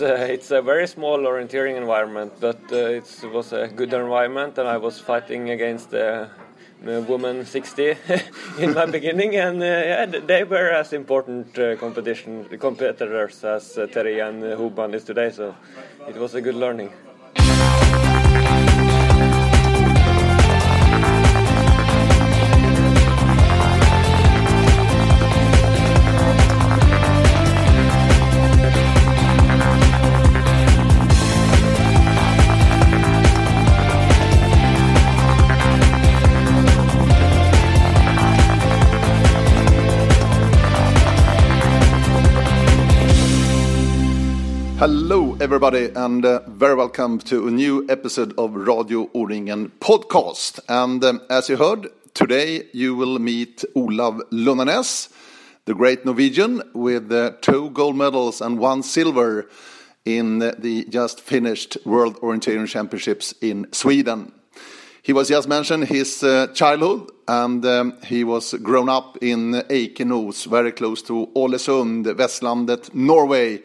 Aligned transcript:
Yes, 0.00 0.20
uh, 0.20 0.32
it's 0.32 0.50
a 0.50 0.62
very 0.62 0.86
small 0.86 1.18
orienteering 1.18 1.76
environment, 1.76 2.32
but 2.40 2.60
uh, 2.72 2.76
it 3.00 3.24
was 3.32 3.52
a 3.52 3.68
good 3.68 3.92
environment, 3.92 4.56
and 4.58 4.66
I 4.68 4.78
was 4.78 4.98
fighting 4.98 5.50
against 5.50 5.90
the 5.90 6.28
uh, 6.86 7.00
woman 7.02 7.44
60 7.44 7.96
in 8.58 8.72
my 8.74 8.86
beginning, 8.96 9.36
and 9.36 9.62
uh, 9.62 9.66
yeah, 9.66 10.06
they 10.06 10.44
were 10.44 10.70
as 10.70 10.92
important 10.92 11.58
uh, 11.58 11.76
competition 11.76 12.46
competitors 12.58 13.44
as 13.44 13.76
uh, 13.76 13.86
Thierry 13.88 14.20
and 14.20 14.42
Hubmann 14.42 14.94
is 14.94 15.04
today. 15.04 15.30
So 15.30 15.54
it 16.08 16.16
was 16.16 16.34
a 16.34 16.40
good 16.40 16.54
learning. 16.56 16.90
Hello, 44.80 45.36
everybody, 45.42 45.90
and 45.94 46.24
uh, 46.24 46.40
very 46.48 46.74
welcome 46.74 47.18
to 47.18 47.46
a 47.46 47.50
new 47.50 47.84
episode 47.90 48.32
of 48.38 48.54
Radio 48.54 49.10
O-ringen 49.12 49.70
podcast. 49.78 50.58
And 50.70 51.04
um, 51.04 51.20
as 51.28 51.50
you 51.50 51.58
heard, 51.58 51.88
today 52.14 52.66
you 52.72 52.94
will 52.96 53.18
meet 53.18 53.62
Olav 53.76 54.22
Lundanes, 54.32 55.12
the 55.66 55.74
great 55.74 56.06
Norwegian, 56.06 56.62
with 56.72 57.12
uh, 57.12 57.32
two 57.42 57.68
gold 57.72 57.94
medals 57.94 58.40
and 58.40 58.58
one 58.58 58.82
silver 58.82 59.50
in 60.06 60.38
the 60.38 60.86
just 60.88 61.20
finished 61.20 61.76
World 61.84 62.18
Orienteering 62.22 62.66
Championships 62.66 63.34
in 63.42 63.70
Sweden. 63.72 64.32
He 65.02 65.12
was 65.12 65.28
just 65.28 65.46
mentioned 65.46 65.88
his 65.88 66.22
uh, 66.22 66.46
childhood, 66.54 67.10
and 67.28 67.62
um, 67.66 67.98
he 68.04 68.24
was 68.24 68.54
grown 68.54 68.88
up 68.88 69.18
in 69.20 69.52
Eikenos, 69.52 70.46
very 70.46 70.72
close 70.72 71.02
to 71.02 71.28
Ålesund, 71.36 72.04
Vestlandet, 72.16 72.94
Norway 72.94 73.60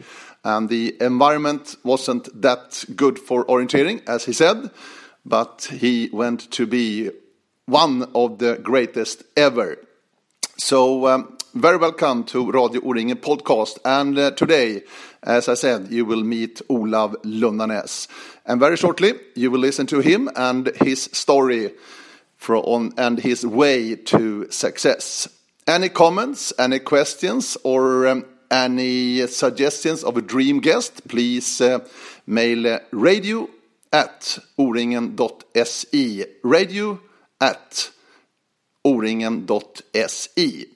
and 0.46 0.68
the 0.68 0.96
environment 1.00 1.74
wasn't 1.82 2.28
that 2.40 2.84
good 2.94 3.18
for 3.18 3.44
orienteering, 3.46 4.08
as 4.08 4.24
he 4.24 4.32
said, 4.32 4.70
but 5.24 5.68
he 5.80 6.08
went 6.12 6.48
to 6.52 6.68
be 6.68 7.10
one 7.64 8.08
of 8.14 8.38
the 8.38 8.56
greatest 8.62 9.24
ever. 9.36 9.76
So, 10.56 11.08
um, 11.08 11.36
very 11.52 11.78
welcome 11.78 12.22
to 12.26 12.48
Radio 12.52 12.80
O-ringen 12.84 13.16
podcast. 13.16 13.78
And 13.84 14.16
uh, 14.16 14.30
today, 14.30 14.84
as 15.20 15.48
I 15.48 15.54
said, 15.54 15.88
you 15.90 16.04
will 16.04 16.22
meet 16.22 16.62
Olav 16.68 17.16
Lundanes. 17.24 18.06
And 18.44 18.60
very 18.60 18.76
shortly, 18.76 19.14
you 19.34 19.50
will 19.50 19.58
listen 19.58 19.88
to 19.88 19.98
him 19.98 20.30
and 20.36 20.68
his 20.76 21.10
story 21.12 21.72
on, 22.48 22.92
and 22.96 23.18
his 23.18 23.44
way 23.44 23.96
to 23.96 24.48
success. 24.52 25.28
Any 25.66 25.88
comments, 25.88 26.52
any 26.56 26.78
questions, 26.78 27.56
or 27.64 28.06
um, 28.06 28.26
any 28.50 29.26
suggestions 29.26 30.04
of 30.04 30.16
a 30.16 30.22
dream 30.22 30.60
guest, 30.60 31.06
please 31.08 31.60
uh, 31.60 31.80
mail 32.26 32.66
uh, 32.66 32.78
radio 32.90 33.48
at 33.92 34.38
oringen.se. 34.58 36.26
Radio 36.42 37.00
at 37.40 37.90
oringen.se. 38.84 40.66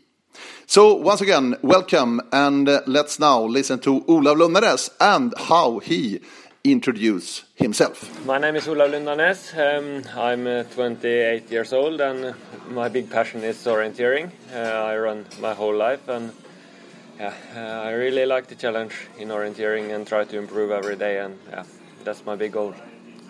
So 0.66 0.94
once 0.94 1.20
again, 1.20 1.56
welcome, 1.62 2.20
and 2.32 2.68
uh, 2.68 2.82
let's 2.86 3.18
now 3.18 3.42
listen 3.42 3.80
to 3.80 4.04
Olav 4.06 4.36
Lundanes 4.36 4.91
and 5.00 5.34
how 5.36 5.80
he 5.80 6.20
introduce 6.62 7.44
himself. 7.54 8.25
My 8.26 8.38
name 8.38 8.54
is 8.56 8.69
Olav 8.69 8.91
Lundanes. 8.91 9.53
Um, 9.56 10.04
I'm 10.16 10.47
uh, 10.47 10.62
28 10.64 11.50
years 11.50 11.72
old, 11.72 12.00
and 12.00 12.34
my 12.69 12.88
big 12.88 13.10
passion 13.10 13.42
is 13.42 13.56
orienteering. 13.64 14.30
Uh, 14.54 14.59
I 14.59 14.97
run 14.97 15.26
my 15.41 15.54
whole 15.54 15.75
life, 15.75 16.09
and 16.09 16.32
yeah, 17.20 17.34
uh, 17.54 17.88
I 17.88 17.91
really 17.91 18.25
like 18.25 18.47
the 18.47 18.54
challenge 18.54 18.94
in 19.19 19.28
orienteering 19.28 19.94
and 19.94 20.06
try 20.06 20.25
to 20.25 20.38
improve 20.38 20.70
every 20.70 20.97
day, 20.97 21.19
and 21.19 21.38
yeah, 21.50 21.64
that's 22.03 22.25
my 22.25 22.34
big 22.34 22.53
goal. 22.53 22.75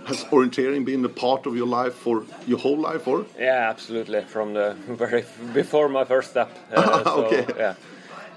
Has 0.06 0.24
orienteering 0.24 0.84
been 0.84 1.04
a 1.04 1.08
part 1.08 1.46
of 1.46 1.56
your 1.56 1.66
life 1.66 1.94
for 1.94 2.24
your 2.46 2.58
whole 2.58 2.78
life, 2.78 3.08
or? 3.08 3.26
Yeah, 3.38 3.68
absolutely. 3.68 4.22
From 4.22 4.54
the 4.54 4.74
very 4.88 5.24
before 5.52 5.88
my 5.88 6.04
first 6.04 6.30
step. 6.30 6.50
Uh, 6.72 7.04
so, 7.04 7.24
okay. 7.26 7.46
Yeah. 7.58 7.74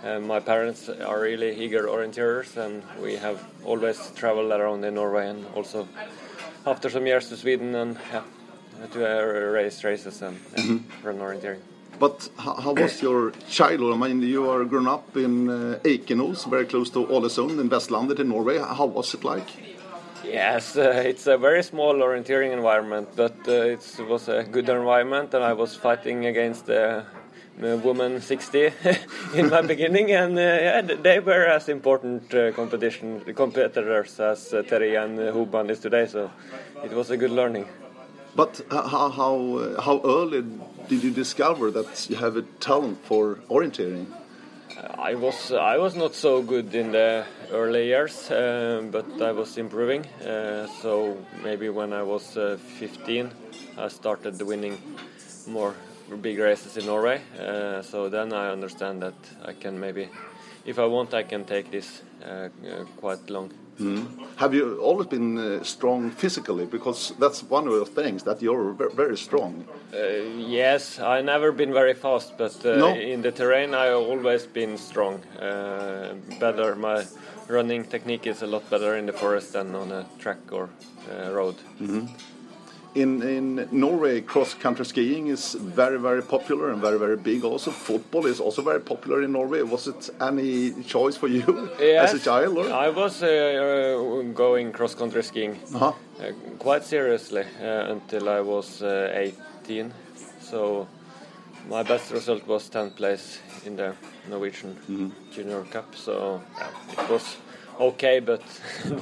Uh, 0.04 0.20
my 0.20 0.40
parents 0.40 0.90
are 0.90 1.22
really 1.22 1.64
eager 1.64 1.88
orienteers, 1.88 2.58
and 2.58 2.84
we 3.02 3.16
have 3.16 3.40
always 3.64 4.12
traveled 4.16 4.52
around 4.52 4.84
in 4.84 4.96
Norway, 4.96 5.30
and 5.30 5.46
also 5.56 5.88
after 6.66 6.90
some 6.90 7.06
years 7.06 7.30
to 7.30 7.38
Sweden, 7.38 7.76
and 7.76 7.98
yeah, 8.12 8.24
to 8.92 9.00
uh, 9.06 9.52
race 9.52 9.84
races 9.84 10.22
and 10.22 10.38
yeah, 10.58 10.66
mm 10.66 10.80
-hmm. 10.80 11.06
run 11.06 11.22
orienteering. 11.22 11.73
But 12.04 12.30
how, 12.38 12.74
was 12.74 13.02
your 13.02 13.32
childhood? 13.50 13.94
I 13.94 13.98
mean, 13.98 14.22
you 14.22 14.50
are 14.50 14.66
grown 14.66 14.90
up 14.90 15.16
in 15.16 15.48
uh, 15.48 15.80
Eikenos, 15.86 16.50
very 16.50 16.66
close 16.66 16.90
to 16.90 17.06
Ålesund 17.06 17.62
in 17.62 17.70
Vestlandet 17.70 18.20
in 18.20 18.28
Norway. 18.28 18.58
How 18.60 18.88
was 18.88 19.14
it 19.14 19.24
like? 19.24 19.48
Yes, 20.26 20.76
uh, 20.76 21.02
it's 21.06 21.28
a 21.28 21.38
very 21.38 21.64
small 21.64 21.94
orienteering 21.94 22.52
environment, 22.52 23.08
but 23.16 23.38
uh, 23.48 23.76
it 23.76 24.00
was 24.10 24.28
a 24.28 24.44
good 24.44 24.68
environment, 24.68 25.34
and 25.34 25.46
I 25.46 25.54
was 25.54 25.78
fighting 25.78 26.26
against 26.26 26.66
the 26.66 27.06
uh, 27.64 27.78
woman 27.78 28.20
60 28.20 28.72
in 29.36 29.50
my 29.50 29.62
beginning, 29.74 30.12
and 30.12 30.38
uh, 30.38 30.42
yeah, 30.42 30.82
they 30.82 31.22
were 31.22 31.46
as 31.46 31.70
important 31.70 32.34
uh, 32.34 32.52
competition 32.52 33.22
competitors 33.34 34.20
as 34.20 34.54
uh, 34.54 34.62
Thierry 34.62 34.96
and 34.96 35.18
uh, 35.18 35.32
Hubmann 35.32 35.70
is 35.70 35.80
today, 35.80 36.06
so 36.08 36.30
it 36.84 36.92
was 36.92 37.12
a 37.12 37.16
good 37.16 37.32
learning. 37.32 37.66
But 38.36 38.62
how 38.70 39.10
how 39.10 39.36
how 39.80 40.02
early 40.04 40.44
did 40.88 41.04
you 41.04 41.12
discover 41.12 41.72
that 41.72 42.10
you 42.10 42.16
have 42.16 42.38
a 42.38 42.42
talent 42.60 43.04
for 43.06 43.36
orienteering? 43.50 44.08
I 44.98 45.16
was 45.16 45.52
I 45.52 45.78
was 45.78 45.96
not 45.96 46.16
so 46.16 46.42
good 46.42 46.74
in 46.74 46.92
the 46.92 47.26
early 47.52 47.86
years, 47.88 48.32
uh, 48.32 48.82
but 48.92 49.22
I 49.22 49.32
was 49.32 49.58
improving. 49.58 50.06
Uh, 50.06 50.68
so 50.82 51.18
maybe 51.44 51.70
when 51.70 51.94
I 51.94 52.04
was 52.04 52.36
uh, 52.38 52.58
15, 52.80 53.32
I 53.78 53.88
started 53.88 54.42
winning 54.42 54.78
more 55.48 55.76
big 56.22 56.40
races 56.40 56.78
in 56.78 56.86
Norway. 56.86 57.22
Uh, 57.40 57.82
so 57.82 58.10
then 58.10 58.34
I 58.34 58.52
understand 58.52 59.02
that 59.02 59.16
I 59.46 59.54
can 59.54 59.80
maybe, 59.80 60.10
if 60.66 60.80
I 60.80 60.86
want, 60.86 61.14
I 61.14 61.24
can 61.24 61.46
take 61.46 61.72
this 61.72 62.02
uh, 62.26 62.50
uh, 62.68 62.86
quite 62.98 63.30
long. 63.30 63.52
Mm. 63.80 64.06
Have 64.38 64.54
you 64.54 64.78
always 64.80 65.08
been 65.08 65.38
uh, 65.38 65.64
strong 65.64 66.12
physically? 66.12 66.66
Because 66.66 67.14
that's 67.20 67.44
one 67.44 67.68
of 67.68 67.74
the 67.74 67.86
things 67.86 68.24
that 68.24 68.42
you're 68.42 68.74
very 68.74 69.18
strong. 69.18 69.66
Uh, 69.94 69.98
yes, 70.38 71.00
I 71.00 71.22
never 71.22 71.52
been 71.52 71.74
very 71.74 71.94
fast, 71.94 72.38
but 72.38 72.66
uh, 72.66 72.78
no. 72.78 72.96
in 72.96 73.22
the 73.22 73.32
terrain 73.32 73.74
I 73.74 73.92
always 73.92 74.46
been 74.46 74.78
strong. 74.78 75.24
Uh, 75.40 76.14
better, 76.40 76.76
my 76.76 77.06
running 77.48 77.84
technique 77.86 78.28
is 78.28 78.42
a 78.42 78.48
lot 78.48 78.70
better 78.70 78.96
in 78.96 79.06
the 79.06 79.14
forest 79.14 79.54
than 79.54 79.76
on 79.76 79.92
a 79.92 80.06
track 80.20 80.40
or 80.52 80.70
uh, 81.10 81.32
road. 81.32 81.56
Mm 81.80 81.88
-hmm 81.88 82.33
in 82.96 83.22
in 83.24 83.68
Norway, 83.72 84.22
cross 84.22 84.54
country 84.54 84.86
skiing 84.86 85.28
is 85.28 85.54
very 85.54 86.00
very 86.00 86.22
popular 86.22 86.72
and 86.72 86.82
very 86.82 87.00
very 87.00 87.18
big. 87.18 87.44
Also, 87.44 87.72
football 87.72 88.26
is 88.26 88.40
also 88.40 88.62
very 88.62 88.80
popular 88.80 89.22
in 89.24 89.32
Norway. 89.32 89.62
Was 89.62 89.88
it 89.88 90.10
any 90.22 90.84
choice 90.84 91.18
for 91.18 91.28
you 91.28 91.70
yes, 91.80 92.10
as 92.14 92.22
a 92.22 92.24
child? 92.24 92.58
Or? 92.58 92.72
I 92.72 92.90
was 92.90 93.24
uh, 93.24 93.28
uh, 93.28 94.22
going 94.34 94.72
cross 94.72 94.96
country 94.96 95.24
skiing 95.24 95.52
uh 95.52 95.80
-huh. 95.80 95.94
uh, 95.94 96.34
quite 96.60 96.86
seriously 96.86 97.46
uh, 97.62 97.92
until 97.92 98.24
I 98.28 98.42
was 98.42 98.82
uh, 98.82 99.32
18. 99.64 99.94
So 100.42 100.88
my 101.70 101.84
best 101.84 102.12
result 102.12 102.48
was 102.48 102.70
10th 102.70 102.96
place 102.96 103.40
in 103.66 103.76
the 103.76 103.94
Norwegian 104.30 104.78
mm 104.88 104.96
-hmm. 104.96 105.12
Junior 105.36 105.64
Cup. 105.72 105.96
So 105.96 106.12
yeah, 106.58 107.04
it 107.04 107.10
was 107.10 107.38
okay, 107.80 108.22
but 108.22 108.42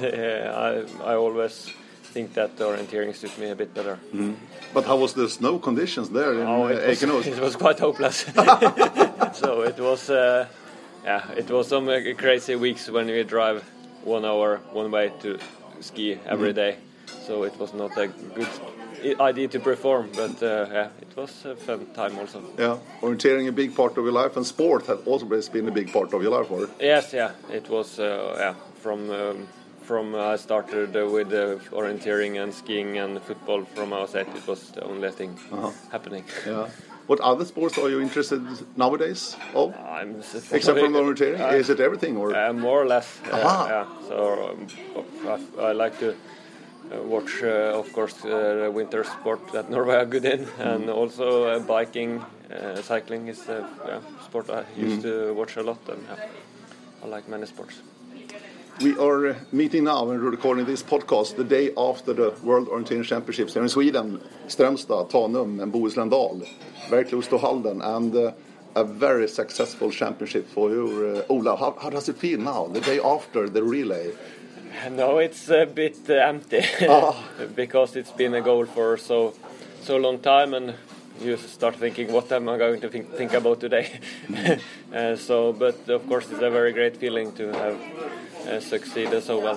I 0.68 0.84
I 1.12 1.14
always 1.14 1.81
think 2.12 2.34
that 2.34 2.56
the 2.56 2.64
orienteering 2.64 3.14
suits 3.14 3.38
me 3.38 3.50
a 3.50 3.54
bit 3.54 3.74
better. 3.74 3.98
Mm. 4.14 4.36
But 4.74 4.84
how 4.84 4.96
was 4.96 5.14
the 5.14 5.28
snow 5.28 5.58
conditions 5.58 6.10
there 6.10 6.32
in 6.34 6.46
oh, 6.46 6.66
it, 6.66 7.02
uh, 7.02 7.14
was, 7.14 7.26
it 7.38 7.40
was 7.40 7.56
quite 7.56 7.78
hopeless. 7.78 8.16
so 9.42 9.62
it 9.62 9.78
was, 9.78 10.10
uh, 10.10 10.46
yeah, 11.04 11.30
it 11.32 11.50
was 11.50 11.68
some 11.68 11.88
uh, 11.88 11.98
crazy 12.16 12.56
weeks 12.56 12.90
when 12.90 13.06
we 13.06 13.22
drive 13.24 13.64
one 14.04 14.24
hour 14.24 14.60
one 14.72 14.90
way 14.90 15.12
to 15.20 15.38
ski 15.80 16.18
every 16.26 16.52
mm. 16.52 16.56
day. 16.62 16.76
So 17.26 17.44
it 17.44 17.58
was 17.58 17.72
not 17.72 17.96
a 17.96 18.08
good 18.08 18.52
idea 19.20 19.48
to 19.48 19.60
perform, 19.60 20.10
but 20.14 20.42
uh, 20.42 20.66
yeah, 20.70 20.88
it 21.00 21.16
was 21.16 21.44
a 21.44 21.56
fun 21.56 21.86
time 21.94 22.18
also. 22.18 22.42
Yeah, 22.58 22.78
orienteering 23.00 23.48
a 23.48 23.52
big 23.52 23.74
part 23.74 23.96
of 23.98 24.04
your 24.04 24.12
life, 24.12 24.36
and 24.36 24.46
sport 24.46 24.86
has 24.86 24.98
also 25.06 25.26
been 25.52 25.68
a 25.68 25.72
big 25.72 25.92
part 25.92 26.12
of 26.14 26.22
your 26.22 26.30
life, 26.30 26.50
or? 26.50 26.68
Yes, 26.80 27.12
yeah, 27.12 27.32
it 27.50 27.68
was. 27.68 27.98
Uh, 27.98 28.36
yeah, 28.38 28.54
from 28.82 29.10
um, 29.10 29.48
from 29.82 30.14
uh, 30.14 30.34
I 30.34 30.36
started 30.36 30.96
uh, 30.96 31.06
with 31.06 31.32
uh, 31.32 31.58
orienteering 31.76 32.42
and 32.42 32.52
skiing 32.54 32.98
and 32.98 33.20
football 33.22 33.64
from 33.74 33.92
our 33.92 34.06
side. 34.08 34.26
It 34.36 34.46
was 34.46 34.70
the 34.72 34.82
only 34.84 35.10
thing 35.10 35.38
-huh. 35.50 35.72
happening. 35.90 36.24
Yeah. 36.46 36.66
What 37.06 37.20
other 37.20 37.44
sports 37.44 37.78
are 37.78 37.90
you 37.90 38.00
interested 38.00 38.40
nowadays 38.76 39.36
of? 39.54 39.74
I'm 40.00 40.20
Except 40.56 40.78
from 40.78 40.94
orienteering, 40.94 41.40
Uh, 41.40 41.60
is 41.60 41.68
it 41.68 41.80
everything 41.80 42.16
or? 42.16 42.28
Uh, 42.30 42.52
more 42.52 42.78
or 42.82 42.86
less. 42.86 43.08
Uh, 43.32 43.66
yeah. 43.68 43.86
So 44.08 44.16
um, 44.48 44.58
I, 45.34 45.70
I 45.70 45.72
like 45.84 45.98
to 45.98 46.14
watch, 47.14 47.42
uh, 47.42 47.80
of 47.80 47.92
course, 47.92 48.16
uh, 48.24 48.64
the 48.64 48.70
winter 48.70 49.04
sport 49.04 49.40
that 49.52 49.70
Norway 49.70 49.96
are 49.96 50.06
good 50.06 50.24
in, 50.24 50.46
and 50.58 50.90
also 50.90 51.44
uh, 51.44 51.58
biking, 51.58 52.20
uh, 52.50 52.82
cycling 52.82 53.28
is 53.28 53.48
a 53.48 53.68
yeah, 53.86 54.00
sport 54.26 54.50
I 54.50 54.64
used 54.76 55.02
to 55.02 55.34
watch 55.34 55.56
a 55.56 55.62
lot, 55.62 55.78
and 55.88 56.02
I 57.04 57.06
like 57.16 57.28
many 57.28 57.46
sports. 57.46 57.82
We 58.82 58.98
are 58.98 59.28
uh, 59.28 59.34
meeting 59.52 59.84
now 59.84 60.10
and 60.10 60.20
recording 60.20 60.64
this 60.64 60.82
podcast 60.82 61.36
the 61.36 61.44
day 61.44 61.70
after 61.78 62.12
the 62.12 62.34
World 62.42 62.66
Orienteering 62.66 63.04
Championships 63.04 63.54
here 63.54 63.62
in 63.62 63.68
Sweden, 63.68 64.20
Strömstad, 64.48 65.08
Tanum, 65.08 65.62
and 65.62 65.72
Bohuslän 65.72 66.10
very 66.90 67.04
close 67.04 67.28
to 67.28 67.38
Halden, 67.38 67.80
and 67.80 68.16
uh, 68.16 68.32
a 68.74 68.82
very 68.82 69.28
successful 69.28 69.92
championship 69.92 70.48
for 70.48 70.70
you, 70.70 71.24
uh, 71.28 71.32
Ola. 71.32 71.56
How, 71.56 71.76
how 71.80 71.90
does 71.90 72.08
it 72.08 72.16
feel 72.16 72.40
now, 72.40 72.66
the 72.66 72.80
day 72.80 72.98
after 72.98 73.48
the 73.48 73.62
relay? 73.62 74.10
No, 74.90 75.18
it's 75.18 75.48
a 75.48 75.64
bit 75.64 75.98
uh, 76.10 76.14
empty 76.14 76.64
Ah. 76.88 77.22
because 77.54 77.94
it's 77.94 78.10
been 78.10 78.34
a 78.34 78.40
goal 78.40 78.66
for 78.66 78.96
so 78.96 79.32
so 79.82 79.96
long 79.96 80.18
time, 80.18 80.54
and 80.54 80.74
you 81.20 81.36
start 81.36 81.76
thinking, 81.76 82.10
what 82.12 82.32
am 82.32 82.48
I 82.48 82.58
going 82.58 82.80
to 82.80 82.88
think, 82.88 83.12
think 83.14 83.32
about 83.32 83.60
today? 83.60 84.00
uh, 84.92 85.14
so, 85.14 85.52
but 85.52 85.88
of 85.88 86.04
course, 86.08 86.30
it's 86.32 86.42
a 86.42 86.50
very 86.50 86.72
great 86.72 86.96
feeling 86.96 87.32
to 87.34 87.52
have 87.52 87.78
uh, 88.48 88.60
succeeded 88.60 89.22
so 89.22 89.38
well. 89.40 89.56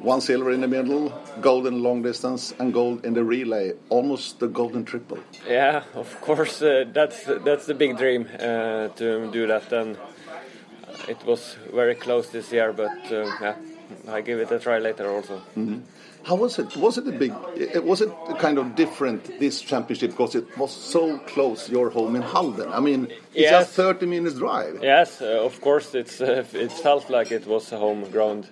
One 0.00 0.20
silver 0.20 0.50
in 0.50 0.60
the 0.60 0.68
middle, 0.68 1.12
gold 1.40 1.66
in 1.66 1.82
long 1.82 2.02
distance, 2.02 2.54
and 2.58 2.72
gold 2.72 3.04
in 3.04 3.12
the 3.14 3.22
relay. 3.22 3.72
Almost 3.90 4.40
the 4.40 4.48
golden 4.48 4.84
triple. 4.84 5.18
Yeah, 5.46 5.82
of 5.94 6.20
course, 6.20 6.62
uh, 6.62 6.84
that's 6.92 7.24
that's 7.44 7.66
the 7.66 7.74
big 7.74 7.98
dream 7.98 8.26
uh, 8.34 8.88
to 8.96 9.30
do 9.30 9.46
that, 9.46 9.72
and 9.72 9.96
it 11.08 11.22
was 11.26 11.56
very 11.74 11.94
close 11.94 12.30
this 12.30 12.52
year, 12.52 12.72
but 12.72 13.12
uh, 13.12 13.26
yeah, 13.40 13.54
I 14.08 14.22
give 14.22 14.38
it 14.38 14.50
a 14.52 14.58
try 14.58 14.78
later 14.78 15.10
also. 15.10 15.42
How 16.24 16.34
was 16.36 16.58
it? 16.58 16.76
Was 16.76 16.98
it 16.98 17.06
a 17.08 17.12
big? 17.12 17.32
it- 17.56 17.84
Was 17.84 18.00
it 18.02 18.10
kind 18.38 18.58
of 18.58 18.74
different 18.74 19.38
this 19.38 19.60
championship 19.62 20.10
because 20.10 20.34
it 20.38 20.46
was 20.58 20.70
so 20.72 21.18
close 21.18 21.68
your 21.72 21.90
home 21.90 22.14
in 22.16 22.22
Halden? 22.22 22.68
I 22.72 22.80
mean, 22.80 23.04
it's 23.34 23.50
Yes. 23.50 23.50
just 23.66 23.72
30 23.76 24.06
minutes 24.06 24.36
drive. 24.36 24.80
Yes, 24.82 25.20
uh, 25.22 25.44
of 25.44 25.60
course, 25.60 25.94
it's 25.94 26.20
uh, 26.20 26.44
it 26.52 26.72
felt 26.72 27.08
like 27.10 27.32
it 27.32 27.46
was 27.46 27.72
a 27.72 27.78
home 27.78 28.04
ground, 28.10 28.48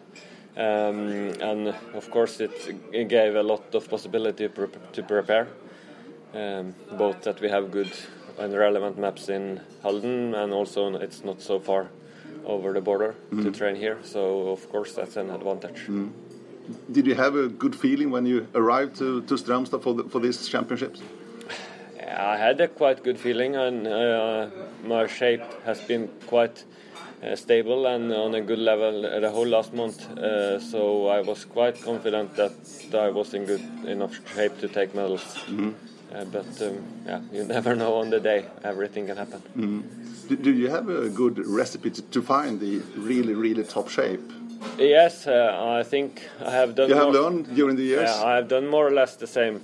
um, 0.57 1.33
and 1.41 1.75
of 1.95 2.11
course, 2.11 2.41
it, 2.41 2.51
it 2.93 3.09
gave 3.09 3.35
a 3.37 3.43
lot 3.43 3.75
of 3.75 3.89
possibility 3.89 4.49
pre- 4.49 4.69
to 4.93 5.03
prepare. 5.03 5.47
Um, 6.35 6.75
both 6.99 7.23
that 7.23 7.41
we 7.41 7.49
have 7.49 7.71
good 7.71 7.91
and 8.39 8.53
relevant 8.55 8.99
maps 8.99 9.29
in 9.29 9.61
Halden, 9.83 10.35
and 10.35 10.53
also 10.53 10.95
it's 10.97 11.25
not 11.25 11.41
so 11.43 11.59
far 11.59 11.89
over 12.45 12.73
the 12.73 12.81
border 12.81 13.15
to 13.43 13.51
train 13.51 13.77
here. 13.77 13.99
So 14.03 14.49
of 14.51 14.69
course, 14.71 14.93
that's 14.95 15.17
an 15.17 15.31
advantage. 15.31 15.89
Did 16.91 17.07
you 17.07 17.15
have 17.15 17.35
a 17.35 17.49
good 17.49 17.75
feeling 17.75 18.11
when 18.11 18.27
you 18.27 18.47
arrived 18.55 18.97
to, 18.97 19.23
to 19.23 19.35
Strömstad 19.35 19.83
for, 19.83 19.95
the, 19.95 20.05
for 20.05 20.21
these 20.21 20.49
championships? 20.49 21.03
I 22.17 22.37
had 22.37 22.61
a 22.61 22.69
quite 22.69 23.03
good 23.03 23.19
feeling, 23.19 23.57
and 23.57 23.87
uh, 23.87 24.49
my 24.85 25.07
shape 25.07 25.43
has 25.65 25.81
been 25.81 26.09
quite 26.27 26.65
uh, 27.23 27.37
stable 27.37 27.87
and 27.87 28.13
on 28.13 28.35
a 28.35 28.41
good 28.41 28.59
level 28.59 29.03
the 29.03 29.31
whole 29.31 29.47
last 29.47 29.73
month. 29.73 30.11
Uh, 30.19 30.59
so 30.59 31.09
I 31.09 31.21
was 31.21 31.45
quite 31.45 31.81
confident 31.83 32.37
that 32.37 32.53
I 32.95 33.11
was 33.11 33.35
in 33.35 33.45
good 33.45 33.63
enough 33.87 34.15
shape 34.35 34.59
to 34.61 34.69
take 34.69 34.95
medals. 34.95 35.45
Uh, 36.13 36.25
but 36.25 36.63
um, 36.63 36.85
yeah, 37.07 37.21
you 37.33 37.45
never 37.57 37.75
know 37.75 37.95
on 37.95 38.11
the 38.11 38.21
day; 38.21 38.47
everything 38.65 39.07
can 39.07 39.17
happen. 39.17 39.43
Do, 40.29 40.37
do 40.37 40.53
you 40.53 40.69
have 40.69 40.89
a 40.89 41.09
good 41.09 41.47
recipe 41.47 41.91
to, 41.91 42.03
to 42.03 42.23
find 42.23 42.61
the 42.61 42.79
really, 42.97 43.35
really 43.35 43.65
top 43.65 43.89
shape? 43.89 44.33
Yes, 44.79 45.27
uh, 45.27 45.81
I 45.81 45.83
think 45.83 46.23
I 46.45 46.51
have 46.51 46.75
done. 46.75 46.89
You 46.89 46.95
have 46.95 47.13
more- 47.13 47.23
learned 47.23 47.55
during 47.55 47.77
the 47.77 47.83
years? 47.83 48.09
Yeah, 48.09 48.25
I 48.25 48.37
have 48.37 48.49
done 48.49 48.67
more 48.67 48.87
or 48.87 48.93
less 48.93 49.17
the 49.17 49.27
same. 49.27 49.57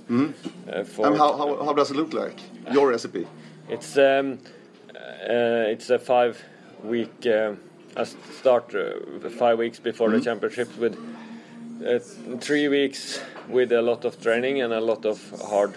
Uh, 0.69 0.83
for 0.83 1.07
and 1.07 1.17
how, 1.17 1.37
how, 1.37 1.65
how 1.65 1.73
does 1.73 1.91
it 1.91 1.97
look 1.97 2.13
like? 2.13 2.39
Your 2.71 2.89
recipe? 2.89 3.27
It's 3.69 3.97
um, 3.97 4.39
uh, 4.95 5.71
it's 5.73 5.89
a 5.89 5.99
five 5.99 6.41
week. 6.83 7.25
Uh, 7.25 7.53
I 7.97 8.03
start 8.03 8.75
uh, 8.75 9.29
five 9.29 9.57
weeks 9.57 9.79
before 9.79 10.09
the 10.09 10.19
championships 10.21 10.77
with 10.77 10.97
uh, 11.85 11.99
three 12.39 12.67
weeks 12.67 13.21
with 13.49 13.71
a 13.71 13.81
lot 13.81 14.05
of 14.05 14.21
training 14.21 14.61
and 14.61 14.73
a 14.73 14.81
lot 14.81 15.05
of 15.05 15.19
hard 15.49 15.73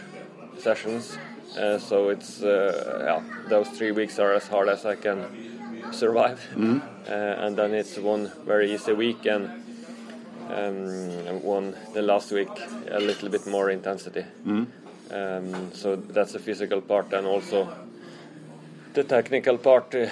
sessions. 0.58 1.16
Uh, 1.56 1.78
so 1.78 2.08
it's 2.10 2.42
uh, 2.42 3.04
yeah, 3.06 3.48
those 3.48 3.68
three 3.68 3.92
weeks 3.92 4.18
are 4.18 4.32
as 4.34 4.48
hard 4.48 4.68
as 4.68 4.84
I 4.84 4.96
can 4.96 5.24
survive, 5.92 6.40
uh, 7.08 7.12
and 7.12 7.56
then 7.56 7.74
it's 7.74 7.96
one 7.98 8.30
very 8.44 8.72
easy 8.72 8.92
week 8.92 9.26
and 9.26 9.50
um, 10.50 11.42
one 11.42 11.74
the 11.94 12.02
last 12.02 12.32
week 12.32 12.48
a 12.90 13.00
little 13.00 13.28
bit 13.28 13.46
more 13.46 13.70
intensity. 13.70 14.24
Um, 15.10 15.72
so 15.72 15.96
that's 15.96 16.32
the 16.32 16.38
physical 16.38 16.80
part, 16.80 17.12
and 17.12 17.26
also 17.26 17.68
the 18.94 19.04
technical 19.04 19.58
part. 19.58 19.94
Uh, 19.94 20.08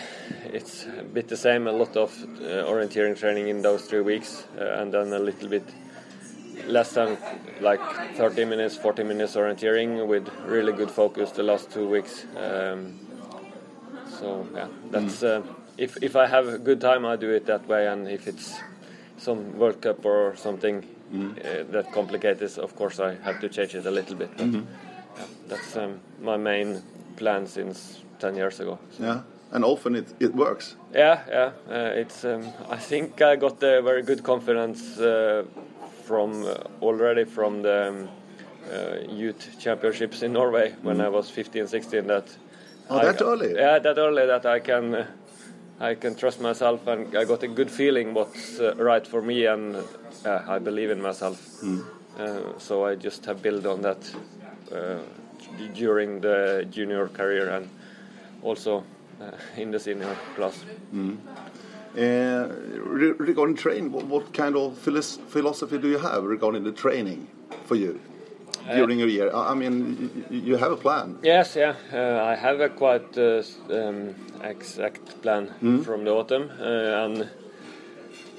it's 0.53 0.87
a 0.87 1.03
bit 1.03 1.29
the 1.29 1.37
same. 1.37 1.67
A 1.67 1.73
lot 1.73 1.97
of 1.97 2.11
uh, 2.23 2.65
orienteering 2.71 3.19
training 3.19 3.49
in 3.49 3.63
those 3.63 3.83
three 3.87 4.01
weeks, 4.01 4.45
uh, 4.59 4.81
and 4.81 4.93
then 4.93 5.13
a 5.13 5.19
little 5.19 5.49
bit 5.49 5.65
less 6.67 6.93
than 6.93 7.17
like 7.61 7.81
30 8.17 8.45
minutes, 8.45 8.77
40 8.77 9.05
minutes 9.05 9.37
orienteering 9.37 10.07
with 10.07 10.29
really 10.47 10.73
good 10.73 10.91
focus 10.91 11.31
the 11.33 11.43
last 11.43 11.71
two 11.71 11.89
weeks. 11.89 12.25
Um, 12.37 12.99
so 14.19 14.47
yeah, 14.55 14.69
that's 14.91 15.23
uh, 15.23 15.43
if 15.79 15.97
if 16.03 16.17
I 16.17 16.27
have 16.27 16.49
a 16.49 16.59
good 16.59 16.81
time, 16.81 17.05
I 17.07 17.17
do 17.17 17.31
it 17.31 17.47
that 17.47 17.67
way, 17.69 17.87
and 17.87 18.09
if 18.09 18.27
it's 18.27 18.55
some 19.19 19.59
World 19.59 19.81
Cup 19.81 20.05
or 20.05 20.35
something 20.37 20.85
uh, 21.15 21.65
that 21.73 21.93
complicates 21.93 22.59
of 22.59 22.75
course 22.77 23.01
I 23.01 23.15
have 23.25 23.41
to 23.41 23.49
change 23.49 23.75
it 23.75 23.87
a 23.87 23.91
little 23.91 24.17
bit. 24.17 24.31
But, 24.37 24.47
yeah, 24.53 25.25
that's 25.49 25.77
um, 25.77 26.01
my 26.23 26.37
main 26.37 26.83
plan 27.17 27.47
since 27.47 28.03
10 28.19 28.35
years 28.37 28.61
ago. 28.61 28.79
So, 28.91 29.03
Yeah. 29.05 29.21
And 29.53 29.65
often 29.65 29.95
it, 29.95 30.07
it 30.21 30.35
works. 30.35 30.77
yeah, 30.93 31.21
yeah. 31.29 31.51
Uh, 31.71 32.01
it's. 32.01 32.25
Um, 32.25 32.43
I 32.69 32.77
think 32.77 33.23
I 33.23 33.37
got 33.37 33.63
a 33.63 33.81
very 33.81 34.03
good 34.03 34.23
confidence 34.25 34.99
uh, 34.99 35.45
from 36.05 36.43
uh, 36.45 36.55
already 36.83 37.25
from 37.25 37.63
the 37.63 37.89
um, 37.89 38.09
uh, 38.73 38.97
youth 39.09 39.57
championships 39.61 40.23
in 40.23 40.33
Norway 40.33 40.75
when 40.83 41.01
I 41.01 41.09
was 41.09 41.31
15, 41.31 41.69
16. 41.69 42.07
That. 42.09 42.25
Oh, 42.91 42.99
I- 42.99 43.05
that 43.05 43.23
early? 43.23 43.55
Yeah, 43.55 43.79
that 43.79 43.99
early 43.99 44.27
that 44.27 44.45
I 44.47 44.59
can. 44.61 45.07
I 45.79 45.95
can 45.95 46.15
trust 46.15 46.41
myself, 46.41 46.87
and 46.87 47.15
I 47.17 47.25
got 47.25 47.43
a 47.43 47.49
good 47.49 47.71
feeling 47.71 48.15
what's 48.15 48.59
uh, 48.59 48.75
right 48.77 49.07
for 49.07 49.21
me, 49.21 49.45
and 49.45 49.77
uh, 50.25 50.43
I 50.49 50.59
believe 50.59 50.91
in 50.91 51.03
myself. 51.03 51.63
Uh, 52.19 52.59
so 52.59 52.87
I 52.87 52.95
just 52.95 53.27
have 53.27 53.43
built 53.43 53.67
on 53.67 53.83
that 53.83 53.99
uh, 54.73 55.01
during 55.75 56.21
the 56.23 56.67
junior 56.71 57.09
career 57.09 57.51
and 57.51 57.69
also 58.43 58.85
uh, 59.21 59.33
in 59.57 59.71
the 59.71 59.79
senior 59.79 60.17
class. 60.35 60.65
Uh, 61.95 62.49
re 62.79 63.13
regarding 63.13 63.57
training, 63.57 63.93
what, 63.93 64.07
what 64.07 64.33
kind 64.33 64.57
of 64.57 64.79
philosophy 64.79 65.79
do 65.79 65.89
you 65.89 65.99
have 65.99 66.25
regarding 66.25 66.65
the 66.65 66.73
training 66.73 67.29
for 67.65 67.75
you 67.75 68.01
during 68.75 68.99
your 68.99 69.09
year? 69.09 69.31
I 69.35 69.53
I 69.53 69.55
mean, 69.55 70.25
you 70.31 70.57
have 70.57 70.73
a 70.73 70.77
plan. 70.77 71.19
Yes, 71.23 71.57
yeah, 71.57 71.75
uh, 71.93 72.25
I 72.25 72.35
have 72.35 72.61
a 72.61 72.69
quite 72.69 73.17
uh, 73.19 73.43
um, 73.71 74.15
exact 74.43 75.23
plan 75.23 75.49
from 75.85 76.05
the 76.05 76.11
autumn, 76.11 76.51
uh, 76.61 77.05
and 77.05 77.29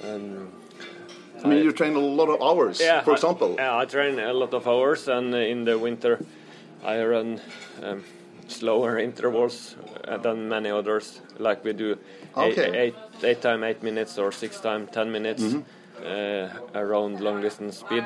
um, 0.04 0.48
I 1.44 1.48
mean, 1.48 1.64
you 1.64 1.72
train 1.72 1.96
a 1.96 1.98
lot 2.00 2.28
of 2.28 2.40
hours, 2.42 2.80
yeah, 2.80 3.02
for 3.02 3.12
I- 3.12 3.14
example. 3.14 3.54
yeah, 3.58 3.76
I 3.78 3.84
train 3.86 4.18
a 4.18 4.32
lot 4.32 4.54
of 4.54 4.66
hours, 4.66 5.08
and 5.08 5.34
uh, 5.34 5.38
in 5.38 5.64
the 5.64 5.78
winter, 5.78 6.18
I 6.84 7.02
run 7.04 7.40
um, 7.82 8.04
slower 8.48 8.98
intervals 8.98 9.76
uh, 10.06 10.16
than 10.18 10.48
many 10.48 10.70
others, 10.70 11.20
like 11.38 11.64
we 11.64 11.72
do 11.72 11.96
eight, 12.36 12.58
Okay. 12.58 12.78
eight, 12.78 12.94
eight 13.22 13.40
time 13.40 13.64
eight 13.64 13.82
minutes 13.82 14.18
or 14.18 14.32
six 14.32 14.60
time 14.60 14.86
ten 14.86 15.10
minutes 15.12 15.42
uh, 16.04 16.48
around 16.74 17.20
long 17.20 17.40
distance 17.40 17.78
speed. 17.78 18.04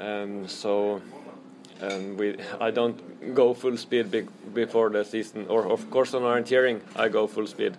Um, 0.00 0.48
so 0.48 1.02
um, 1.82 2.16
we, 2.16 2.36
I 2.60 2.70
don't 2.70 3.34
go 3.34 3.54
full 3.54 3.76
speed 3.76 4.10
be 4.10 4.26
before 4.54 4.88
the 4.90 5.04
season, 5.04 5.46
or 5.48 5.66
of 5.66 5.90
course 5.90 6.14
on 6.14 6.22
orienteering 6.22 6.80
I 6.96 7.08
go 7.08 7.26
full 7.26 7.46
speed, 7.46 7.76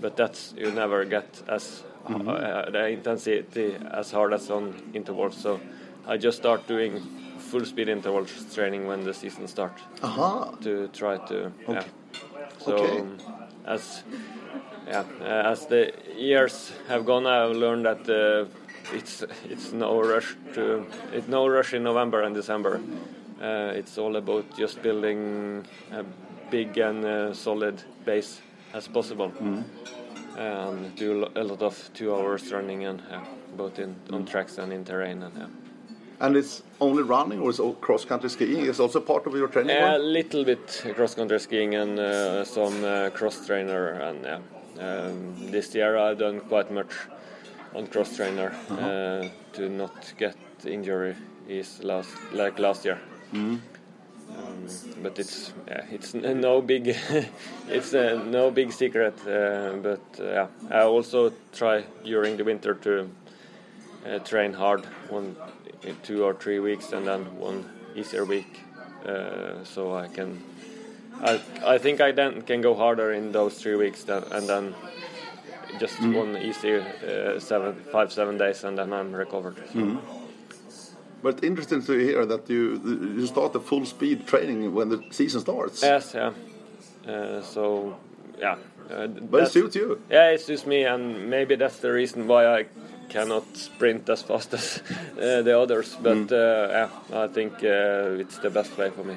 but 0.00 0.16
that's 0.16 0.54
you 0.56 0.70
never 0.70 1.04
get 1.04 1.42
as 1.48 1.82
uh, 2.06 2.70
the 2.70 2.88
intensity 2.88 3.76
as 3.90 4.10
hard 4.10 4.32
as 4.32 4.50
on 4.50 4.74
intervals. 4.94 5.36
So 5.36 5.60
I 6.06 6.16
just 6.16 6.38
start 6.38 6.66
doing 6.66 7.00
full 7.38 7.64
speed 7.64 7.88
intervals 7.88 8.54
training 8.54 8.86
when 8.86 9.04
the 9.04 9.14
season 9.14 9.46
starts 9.48 9.82
Aha. 10.02 10.52
to 10.62 10.88
try 10.88 11.18
to 11.28 11.52
yeah. 11.68 11.84
So 12.58 12.76
Okay. 12.76 13.00
um, 13.00 13.18
as 13.66 14.02
yeah 14.86 15.04
uh, 15.20 15.52
as 15.52 15.66
the 15.66 15.92
years 16.16 16.72
have 16.88 17.04
gone, 17.04 17.26
I've 17.26 17.56
learned 17.56 17.84
that 17.84 18.08
uh, 18.08 18.46
it's 18.92 19.24
it's 19.44 19.72
no 19.72 20.00
rush 20.00 20.36
to 20.54 20.86
it's 21.12 21.28
no 21.28 21.46
rush 21.46 21.74
in 21.74 21.82
November 21.82 22.22
and 22.22 22.34
December. 22.34 22.80
Uh, 23.40 23.72
it's 23.74 23.98
all 23.98 24.16
about 24.16 24.44
just 24.56 24.82
building 24.82 25.64
a 25.92 26.04
big 26.50 26.76
and 26.78 27.04
uh, 27.04 27.32
solid 27.32 27.82
base 28.04 28.40
as 28.74 28.88
possible. 28.88 29.32
And 30.36 30.94
do 30.94 31.26
a 31.34 31.42
lot 31.42 31.62
of 31.62 31.90
two 31.94 32.14
hours 32.14 32.52
running 32.52 32.84
and 32.84 33.02
yeah, 33.10 33.24
both 33.56 33.78
in 33.78 33.96
on 34.12 34.24
tracks 34.24 34.58
and 34.58 34.72
in 34.72 34.84
terrain 34.84 35.22
and 35.22 35.36
yeah. 35.36 35.46
And 36.20 36.36
it's 36.36 36.62
only 36.80 37.04
running, 37.04 37.38
or 37.40 37.50
is 37.50 37.60
cross 37.80 38.04
country 38.04 38.28
skiing 38.28 38.66
is 38.66 38.80
also 38.80 39.00
part 39.00 39.26
of 39.26 39.34
your 39.34 39.46
training? 39.46 39.76
A 39.76 39.98
little 39.98 40.44
bit 40.44 40.82
cross 40.96 41.14
country 41.14 41.38
skiing 41.38 41.74
and 41.74 41.98
uh, 41.98 42.44
some 42.44 42.84
uh, 42.84 43.10
cross 43.10 43.46
trainer 43.46 43.90
and 43.90 44.24
yeah. 44.24 44.40
Um, 44.80 45.50
this 45.50 45.74
year 45.74 45.96
I've 45.96 46.18
done 46.18 46.40
quite 46.40 46.70
much 46.70 46.92
on 47.74 47.86
cross 47.86 48.16
trainer 48.16 48.52
uh, 48.70 49.28
to 49.52 49.68
not 49.68 50.12
get 50.18 50.36
injuries 50.64 51.80
last 51.82 52.10
like 52.32 52.58
last 52.58 52.84
year. 52.84 52.98
Um, 54.36 54.68
but 55.02 55.18
it's 55.18 55.52
yeah, 55.66 55.84
it's 55.90 56.14
no 56.14 56.60
big 56.60 56.88
it's 57.68 57.94
uh, 57.94 58.22
no 58.26 58.50
big 58.50 58.72
secret. 58.72 59.14
Uh, 59.26 59.76
but 59.82 60.00
uh, 60.20 60.24
yeah, 60.24 60.46
I 60.70 60.82
also 60.82 61.32
try 61.52 61.84
during 62.04 62.36
the 62.36 62.44
winter 62.44 62.74
to 62.74 63.10
uh, 64.06 64.18
train 64.20 64.52
hard 64.52 64.84
one 65.08 65.36
two 66.02 66.24
or 66.24 66.34
three 66.34 66.58
weeks 66.58 66.92
and 66.92 67.06
then 67.06 67.24
one 67.38 67.64
easier 67.94 68.24
week 68.24 68.60
uh, 69.06 69.64
so 69.64 69.94
I 69.96 70.08
can 70.08 70.42
I, 71.20 71.40
I 71.64 71.78
think 71.78 72.00
I 72.00 72.12
then 72.12 72.42
can 72.42 72.60
go 72.60 72.74
harder 72.74 73.12
in 73.12 73.32
those 73.32 73.60
three 73.60 73.74
weeks 73.74 74.04
then, 74.04 74.22
and 74.30 74.48
then 74.48 74.74
just 75.80 76.00
one 76.00 76.36
easy 76.36 76.74
uh, 76.76 77.38
seven 77.40 77.74
five 77.92 78.12
seven 78.12 78.38
days 78.38 78.64
and 78.64 78.78
then 78.78 78.92
I'm 78.92 79.12
recovered 79.14 79.56
So, 79.72 79.98
But 81.22 81.42
interesting 81.44 81.82
to 81.82 81.92
hear 81.92 82.26
that 82.26 82.48
you 82.48 82.80
you 83.18 83.26
start 83.26 83.52
the 83.52 83.60
full 83.60 83.84
speed 83.86 84.26
training 84.26 84.74
when 84.74 84.88
the 84.88 84.98
season 85.10 85.40
starts. 85.40 85.82
yes 85.82 86.14
yeah 86.14 86.32
uh, 87.12 87.42
so 87.42 87.96
yeah 88.40 88.56
uh, 88.90 89.06
but 89.06 89.42
it 89.42 89.52
suits 89.52 89.76
you. 89.76 90.00
Yeah, 90.10 90.30
it 90.30 90.40
suits 90.40 90.64
me, 90.66 90.84
and 90.84 91.28
maybe 91.28 91.56
that's 91.56 91.78
the 91.80 91.92
reason 91.92 92.26
why 92.26 92.46
I 92.60 92.66
cannot 93.08 93.44
sprint 93.56 94.08
as 94.08 94.22
fast 94.22 94.54
as 94.58 94.82
uh, 95.20 95.42
the 95.42 95.58
others. 95.58 95.96
But 96.00 96.32
uh, 96.32 96.68
yeah, 97.12 97.24
I 97.24 97.28
think 97.28 97.52
uh, 97.62 98.20
it's 98.22 98.38
the 98.38 98.50
best 98.50 98.76
way 98.78 98.90
for 98.90 99.04
me. 99.04 99.16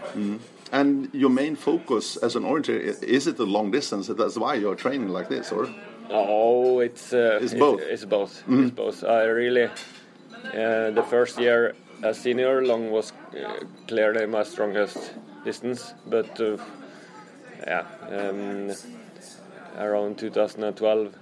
And 0.71 1.09
your 1.13 1.29
main 1.29 1.55
focus 1.55 2.17
as 2.17 2.35
an 2.35 2.43
orienteer 2.43 3.01
is 3.03 3.27
it 3.27 3.37
the 3.37 3.45
long 3.45 3.71
distance? 3.71 4.07
That's 4.07 4.37
why 4.37 4.55
you're 4.55 4.75
training 4.75 5.09
like 5.09 5.29
this, 5.29 5.51
or? 5.51 5.67
Oh, 6.11 6.79
it's 6.79 7.13
uh, 7.13 7.39
It's 7.41 7.53
both. 7.53 7.81
it's 7.81 8.05
both. 8.05 8.43
It's 8.47 8.71
both. 8.71 9.03
I 9.03 9.23
really 9.23 9.63
uh, 9.65 10.91
the 10.91 11.03
first 11.09 11.39
year 11.39 11.75
as 12.03 12.17
senior, 12.17 12.65
long 12.65 12.91
was 12.91 13.13
uh, 13.33 13.63
clearly 13.87 14.25
my 14.25 14.43
strongest 14.43 15.13
distance, 15.45 15.93
but 16.05 16.39
uh, 16.39 16.57
yeah, 17.65 17.85
um, 18.09 18.71
around 19.77 20.17
2012, 20.17 21.15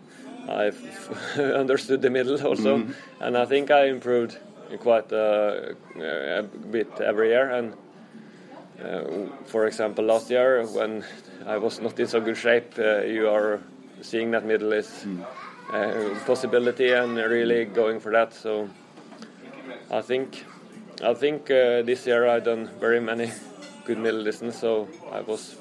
I 0.47 0.71
understood 1.41 2.01
the 2.01 2.09
middle 2.09 2.41
also, 2.47 2.87
and 3.19 3.37
I 3.37 3.45
think 3.45 3.71
I 3.71 3.87
improved 3.87 4.37
quite 4.79 5.11
uh, 5.11 5.73
a 5.99 6.43
bit 6.71 7.01
every 7.01 7.29
year. 7.29 7.49
And 7.51 7.73
uh, 8.83 9.27
for 9.45 9.67
example, 9.67 10.05
last 10.05 10.29
year 10.29 10.65
when 10.65 11.03
I 11.45 11.57
was 11.57 11.81
not 11.81 11.99
in 11.99 12.07
so 12.07 12.21
good 12.21 12.37
shape, 12.37 12.73
uh, 12.79 13.01
you 13.01 13.27
are 13.29 13.59
seeing 14.01 14.31
that 14.31 14.45
middle 14.45 14.73
is 14.73 15.05
a 15.73 16.15
possibility 16.25 16.91
and 16.91 17.17
really 17.17 17.65
going 17.65 17.99
for 17.99 18.11
that. 18.11 18.33
So 18.33 18.69
I 19.91 20.01
think 20.01 20.45
I 21.03 21.13
think 21.13 21.49
uh, 21.49 21.81
this 21.83 22.05
year 22.05 22.27
I've 22.27 22.43
done 22.43 22.69
very 22.79 22.99
many 22.99 23.31
good 23.85 23.97
middle 23.97 24.23
distance, 24.23 24.59
so 24.59 24.87
I 25.11 25.21
was 25.21 25.55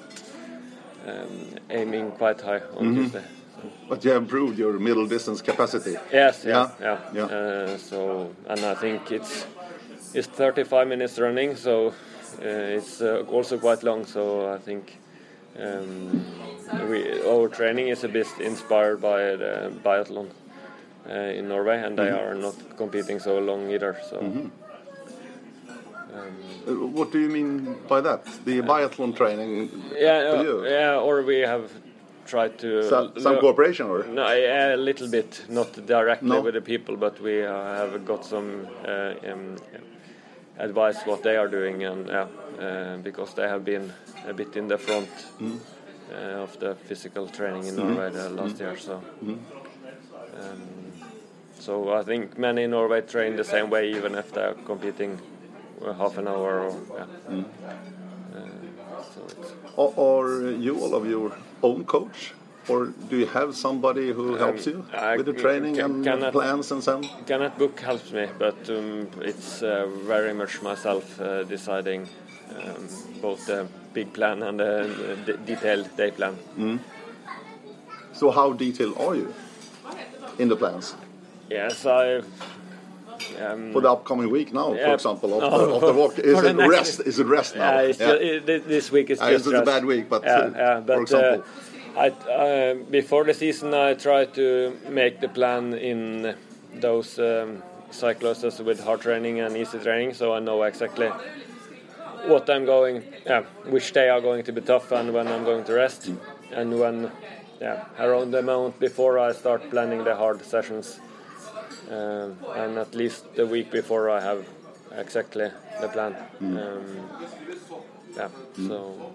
um, 1.07 1.55
aiming 1.71 2.11
quite 2.13 2.41
high 2.41 2.61
on 2.77 2.95
Tuesday. 2.95 3.23
So. 3.23 3.71
But 3.89 4.05
you 4.05 4.13
improved 4.13 4.59
your 4.59 4.79
middle 4.79 5.07
distance 5.07 5.43
capacity. 5.43 5.97
Yes, 6.13 6.45
Yeah, 6.45 6.71
yeah, 6.81 6.99
yeah. 7.13 7.29
yeah. 7.29 7.37
Uh, 7.37 7.79
so, 7.79 8.35
and 8.49 8.61
I 8.65 8.75
think 8.75 9.11
it's 9.11 9.47
it's 10.15 10.29
35 10.29 10.89
minutes 10.89 11.19
running, 11.19 11.57
so 11.57 11.89
uh, 11.89 12.77
it's 12.77 13.01
uh, 13.01 13.25
also 13.29 13.59
quite 13.59 13.83
long. 13.83 14.07
So 14.07 14.53
I 14.53 14.59
think 14.59 14.99
um, 15.59 16.25
we 16.91 17.23
our 17.23 17.49
training 17.49 17.89
is 17.89 18.05
a 18.05 18.09
bit 18.09 18.27
inspired 18.41 19.01
by 19.01 19.37
the 19.37 19.73
biathlon 19.85 20.29
uh, 21.09 21.13
in 21.13 21.49
Norway, 21.49 21.83
and 21.83 21.99
they 21.99 22.11
are 22.11 22.35
not 22.35 22.55
competing 22.77 23.19
so 23.21 23.39
long 23.39 23.71
either. 23.71 23.97
So. 24.11 24.17
Uh, 24.17 24.49
What 26.69 27.13
do 27.13 27.19
you 27.19 27.29
mean 27.29 27.77
by 27.89 28.01
that? 28.03 28.25
The 28.45 28.61
biathlon 28.61 29.17
training 29.17 29.71
Yeah, 29.97 30.33
uh, 30.33 30.63
yeah, 30.65 31.01
or 31.01 31.23
we 31.23 31.41
have 31.41 31.71
tried 32.27 32.59
to 32.59 32.83
Some, 32.83 33.13
some 33.19 33.39
cooperation, 33.39 33.87
or? 33.87 34.05
No, 34.05 34.27
a 34.27 34.77
little 34.77 35.09
bit, 35.09 35.45
not 35.49 35.73
directly 35.87 36.29
No? 36.29 36.43
with 36.43 36.55
the 36.55 36.61
people, 36.61 36.97
but 36.97 37.21
we 37.21 37.45
uh, 37.45 37.53
have 37.53 38.05
got 38.05 38.25
some 38.25 38.67
uh, 38.87 39.15
um, 39.33 39.57
advice 40.59 41.07
what 41.07 41.23
they 41.23 41.37
are 41.37 41.49
doing, 41.49 41.85
and 41.85 42.09
yeah, 42.09 42.27
uh, 42.61 42.97
because 43.03 43.35
they 43.35 43.49
have 43.49 43.65
been 43.65 43.93
a 44.27 44.33
bit 44.35 44.57
in 44.57 44.69
the 44.69 44.79
front 44.79 45.09
Mm. 45.41 45.59
uh, 46.13 46.43
of 46.43 46.59
the 46.59 46.75
physical 46.75 47.27
training 47.29 47.67
in 47.67 47.77
Mm-hmm. 47.77 47.95
Norway 47.95 48.11
the 48.11 48.29
last 48.31 48.61
year. 48.61 48.77
So, 48.79 49.03
um, 50.41 50.61
so 51.61 51.93
I 51.93 52.03
think 52.03 52.39
many 52.39 52.63
in 52.65 52.71
Norway 52.71 53.01
train 53.03 53.37
the 53.37 53.45
same 53.45 53.71
way, 53.71 53.91
even 53.97 54.15
if 54.15 54.33
they 54.33 54.43
are 54.43 54.55
competing 54.67 55.19
half 55.99 56.19
an 56.19 56.27
hour 56.29 56.61
or 56.61 56.77
yeah. 56.97 57.07
Mm. 57.31 57.45
Uh, 58.35 58.41
so 59.15 59.21
it's, 59.31 59.53
Or, 59.77 59.93
or 59.97 60.51
you 60.51 60.79
all 60.81 60.95
of 60.95 61.07
your 61.07 61.33
own 61.63 61.85
coach? 61.85 62.33
Or 62.69 62.87
do 63.11 63.17
you 63.17 63.27
have 63.27 63.57
somebody 63.57 64.13
who 64.13 64.35
helps 64.37 64.67
you 64.67 64.85
Um, 64.95 65.17
with 65.17 65.27
the 65.27 65.33
training 65.33 65.77
ca- 65.77 65.85
and 65.87 66.05
cannot- 66.05 66.33
plans 66.33 66.71
and 66.73 66.83
so 66.85 66.97
on? 66.97 67.03
Canet 67.27 67.57
book 67.59 67.81
helps 67.81 68.13
me, 68.13 68.27
but 68.39 68.57
um, 68.69 69.09
it's 69.23 69.63
uh, 69.63 69.87
very 70.07 70.35
much 70.35 70.61
myself 70.63 71.19
uh, 71.21 71.45
deciding 71.45 72.09
um, 72.57 72.89
both 73.23 73.47
the 73.47 73.67
big 73.95 74.13
plan 74.13 74.43
and 74.43 74.59
the 74.61 74.73
the 75.27 75.33
detailed 75.47 75.89
day 75.97 76.11
plan. 76.11 76.35
So 78.13 78.31
how 78.31 78.53
detailed 78.53 78.97
are 78.99 79.15
you 79.17 79.33
in 80.39 80.49
the 80.49 80.57
plans? 80.57 80.95
Yes, 81.51 81.87
I. 81.87 82.23
Um, 83.45 83.73
For 83.73 83.81
the 83.83 83.91
upcoming 83.91 84.31
week 84.31 84.53
now, 84.53 84.75
for 84.75 84.95
example, 84.95 85.35
of, 85.35 85.41
No, 85.43 85.59
the, 85.59 85.75
of 85.75 85.81
the 85.81 85.93
walk, 85.93 86.19
is 86.19 86.43
it 86.43 86.57
rest? 86.57 87.01
Is 87.01 87.19
it 87.19 87.27
rest 87.27 87.57
now? 87.57 87.63
yeah, 87.81 87.89
it's 87.91 87.99
Yeah. 88.01 88.13
ju- 88.13 88.43
it- 88.55 88.69
this 88.69 88.93
week 88.93 89.11
is 89.11 89.21
Uh, 89.21 89.31
just 89.31 89.47
it's 89.47 89.55
a 89.59 89.63
bad 89.63 89.85
week, 89.85 90.09
but, 90.09 90.23
yeah, 90.23 90.35
uh, 90.39 90.51
yeah, 90.57 90.81
but 90.87 90.95
for 90.97 91.03
example. 91.03 91.45
I, 91.99 92.11
uh, 92.11 92.75
before 92.75 93.25
the 93.25 93.35
season, 93.35 93.75
I 93.75 93.95
try 93.95 94.25
to 94.25 94.77
make 94.89 95.21
the 95.21 95.29
plan 95.29 95.75
in 95.75 96.37
those 96.75 97.19
um, 97.19 97.63
cycluses 97.91 98.65
with 98.65 98.85
hard 98.85 99.01
training 99.01 99.41
and 99.41 99.57
easy 99.57 99.81
training, 99.81 100.15
so 100.15 100.33
I 100.33 100.39
know 100.39 100.63
exactly 100.63 101.11
what 102.27 102.49
I'm 102.49 102.65
going, 102.65 103.03
yeah, 103.27 103.43
which 103.67 103.93
day 103.93 104.09
are 104.11 104.21
going 104.21 104.45
to 104.45 104.53
be 104.53 104.61
tough 104.61 104.93
and 104.93 105.13
when 105.13 105.27
I'm 105.27 105.45
going 105.45 105.65
to 105.65 105.73
rest, 105.73 106.09
and 106.53 106.79
when, 106.79 107.11
yeah, 107.61 107.87
around 107.99 108.31
the 108.31 108.43
month 108.43 108.79
before 108.79 109.19
I 109.19 109.33
start 109.33 109.69
planning 109.69 110.05
the 110.05 110.15
hard 110.15 110.45
sessions, 110.45 111.01
um, 111.91 112.37
and 112.55 112.79
at 112.79 112.95
least 112.95 113.35
the 113.35 113.45
week 113.47 113.73
before 113.73 114.09
I 114.09 114.21
have 114.21 114.47
exactly 114.93 115.51
the 115.81 115.89
plan. 115.89 116.15
Um, 116.41 117.09
yeah, 118.17 118.29
so 118.69 119.15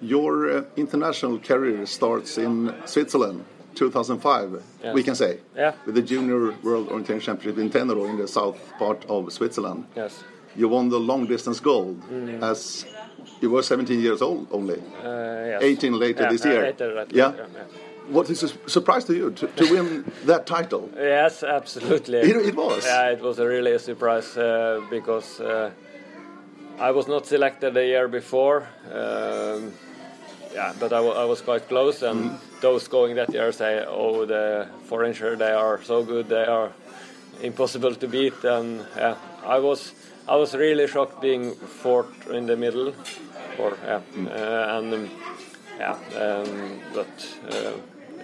Your 0.00 0.58
uh, 0.58 0.62
international 0.76 1.38
career 1.38 1.84
starts 1.86 2.38
in 2.38 2.72
Switzerland, 2.86 3.44
2005, 3.74 4.62
Yes. 4.82 4.94
we 4.94 5.02
can 5.02 5.14
say, 5.14 5.38
Yeah. 5.56 5.72
with 5.86 5.94
the 5.94 6.02
Junior 6.02 6.54
World 6.62 6.88
Orientation 6.88 7.20
Championship 7.20 7.58
in 7.58 7.70
Tenero 7.70 8.08
in 8.08 8.16
the 8.16 8.28
south 8.28 8.58
part 8.78 9.04
of 9.08 9.32
Switzerland. 9.32 9.84
yes, 9.96 10.22
You 10.56 10.68
won 10.68 10.88
the 10.88 10.98
long 11.00 11.26
distance 11.26 11.60
gold 11.60 11.96
as 12.42 12.84
you 13.40 13.50
were 13.50 13.62
17 13.62 14.00
years 14.00 14.22
old 14.22 14.46
only. 14.52 14.78
uh, 15.04 15.58
yes. 15.60 15.62
18 15.62 15.92
later 15.98 16.22
Yeah, 16.22 16.30
this 16.32 16.44
uh, 16.46 16.48
year. 16.48 16.62
later, 16.62 16.94
later, 16.94 17.16
Yeah. 17.16 17.32
yeah, 17.36 17.46
yeah. 17.54 17.64
What 18.14 18.30
is 18.30 18.42
a 18.42 18.48
surprise 18.68 19.04
to 19.04 19.12
you 19.14 19.30
to, 19.32 19.46
to 19.46 19.64
win 19.70 20.04
that 20.26 20.46
title? 20.46 20.88
Yes, 20.96 21.42
absolutely. 21.42 22.18
It- 22.18 22.46
it 22.48 22.54
was? 22.56 22.84
Yeah, 22.84 23.10
it 23.12 23.20
was 23.20 23.38
a 23.38 23.46
really 23.46 23.72
a 23.72 23.78
surprise 23.78 24.36
uh, 24.36 24.80
because 24.90 25.40
uh, 25.40 25.70
I 26.78 26.90
was 26.92 27.06
not 27.08 27.26
selected 27.26 27.74
the 27.74 27.84
year 27.84 28.08
before. 28.08 28.66
Um, 28.92 29.72
yeah, 30.54 30.72
but 30.78 30.92
I, 30.92 30.98
I 30.98 31.24
was 31.24 31.40
quite 31.40 31.68
close, 31.68 32.02
and 32.02 32.30
Mm-hmm. 32.30 32.60
those 32.60 32.88
going 32.88 33.16
that 33.16 33.32
year 33.32 33.52
say, 33.52 33.84
"Oh, 33.86 34.24
the 34.26 34.66
foreigner, 34.88 35.36
they 35.36 35.52
are 35.52 35.80
so 35.84 36.02
good, 36.04 36.28
they 36.28 36.44
are 36.44 36.72
impossible 37.42 37.94
to 37.94 38.08
beat." 38.08 38.44
And 38.44 38.84
yeah, 38.96 39.16
I 39.44 39.58
was 39.58 39.92
I 40.26 40.36
was 40.36 40.54
really 40.54 40.86
shocked 40.86 41.20
being 41.20 41.54
fourth 41.54 42.28
in 42.30 42.46
the 42.46 42.56
middle, 42.56 42.94
or 43.58 43.76
yeah, 43.84 44.00
Mm. 44.16 44.26
uh, 44.26 44.78
and 44.78 44.94
um, 44.94 45.10
yeah, 45.78 45.96
um, 46.16 46.80
but. 46.94 47.38
Uh, 47.50 47.72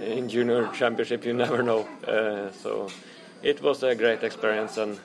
in 0.01 0.29
junior 0.29 0.67
championship 0.75 1.25
you 1.25 1.33
never 1.45 1.63
know 1.63 1.87
uh, 2.09 2.51
so 2.63 2.91
it 3.45 3.63
was 3.63 3.83
a 3.85 3.95
great 3.95 4.25
experience 4.25 4.77
and 4.77 4.99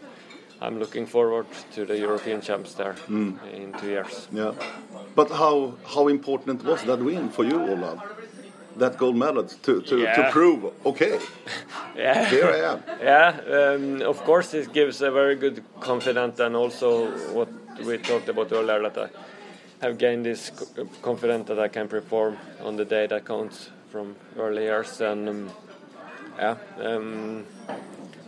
I'm 0.62 0.80
looking 0.80 1.06
forward 1.08 1.46
to 1.76 1.86
the 1.86 1.98
European 1.98 2.42
champs 2.42 2.74
there 2.74 2.96
Mm. 3.08 3.38
in 3.54 3.74
two 3.74 3.88
years. 3.88 4.28
Yeah. 4.32 4.54
But 5.16 5.30
how 5.32 5.74
how 5.96 6.08
important 6.10 6.64
was 6.66 6.84
that 6.84 7.00
win 7.00 7.30
for 7.30 7.46
you, 7.46 7.60
Olav? 7.62 8.00
That 8.80 8.98
gold 8.98 9.16
medal 9.16 9.44
to, 9.44 9.82
to, 9.82 10.06
to 10.16 10.30
prove, 10.32 10.72
okay, 10.86 11.20
Yeah. 11.98 12.26
here 12.30 12.46
I 12.48 12.72
am. 12.72 12.84
Yeah, 13.02 13.74
um, 13.76 14.02
of 14.02 14.24
course, 14.24 14.54
it 14.54 14.72
gives 14.74 15.02
a 15.02 15.12
very 15.12 15.36
good 15.36 15.64
confidence, 15.80 16.40
and 16.40 16.56
also 16.56 17.08
what 17.34 17.50
we 17.86 17.98
talked 17.98 18.30
about 18.30 18.52
earlier 18.52 18.90
that 18.90 18.98
I 18.98 19.86
have 19.86 19.98
gained 19.98 20.26
this 20.26 20.52
confidence 21.02 21.48
that 21.48 21.60
I 21.60 21.68
can 21.68 21.88
perform 21.88 22.38
on 22.64 22.78
the 22.78 22.86
day 22.86 23.08
that 23.08 23.26
counts 23.26 23.70
from 23.92 24.16
early 24.38 24.64
years, 24.64 25.02
and 25.02 25.28
um, 25.30 25.50
yeah, 26.38 26.56
um, 26.82 27.44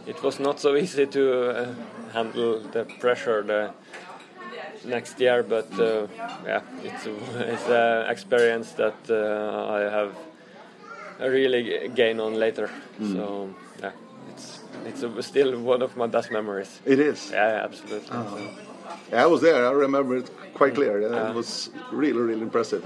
it 0.08 0.22
was 0.24 0.40
not 0.40 0.60
so 0.60 0.76
easy 0.76 1.06
to 1.06 1.50
uh, 1.50 1.74
handle 2.12 2.60
the 2.60 2.86
pressure 3.00 3.44
the 3.44 3.72
next 4.86 5.20
year, 5.20 5.44
but 5.44 5.68
uh, 5.80 6.08
yeah, 6.46 6.62
it's 6.84 7.06
it's 7.06 7.68
an 7.68 8.10
experience 8.10 8.72
that 8.74 8.98
uh, 9.10 9.78
I 9.78 9.82
have 9.98 10.16
really 11.20 11.90
gain 11.96 12.20
on 12.20 12.34
later. 12.36 12.70
So 13.14 13.50
yeah, 13.82 13.92
it's 14.32 14.60
it's 14.86 15.04
a, 15.04 15.24
still 15.24 15.60
one 15.60 15.82
of 15.82 15.96
my 15.98 16.08
best 16.08 16.32
memories. 16.32 16.80
It 16.86 17.00
is. 17.00 17.32
Yeah, 17.32 17.50
yeah, 17.50 17.64
absolutely. 17.64 18.18
Yeah, 19.12 19.24
I 19.24 19.28
was 19.28 19.42
there. 19.42 19.66
I 19.68 19.72
remember 19.72 20.18
it 20.18 20.30
quite 20.54 20.76
clear. 20.76 21.04
Uh-huh. 21.04 21.30
It 21.30 21.36
was 21.36 21.70
really, 21.92 22.14
really 22.14 22.42
impressive. 22.42 22.84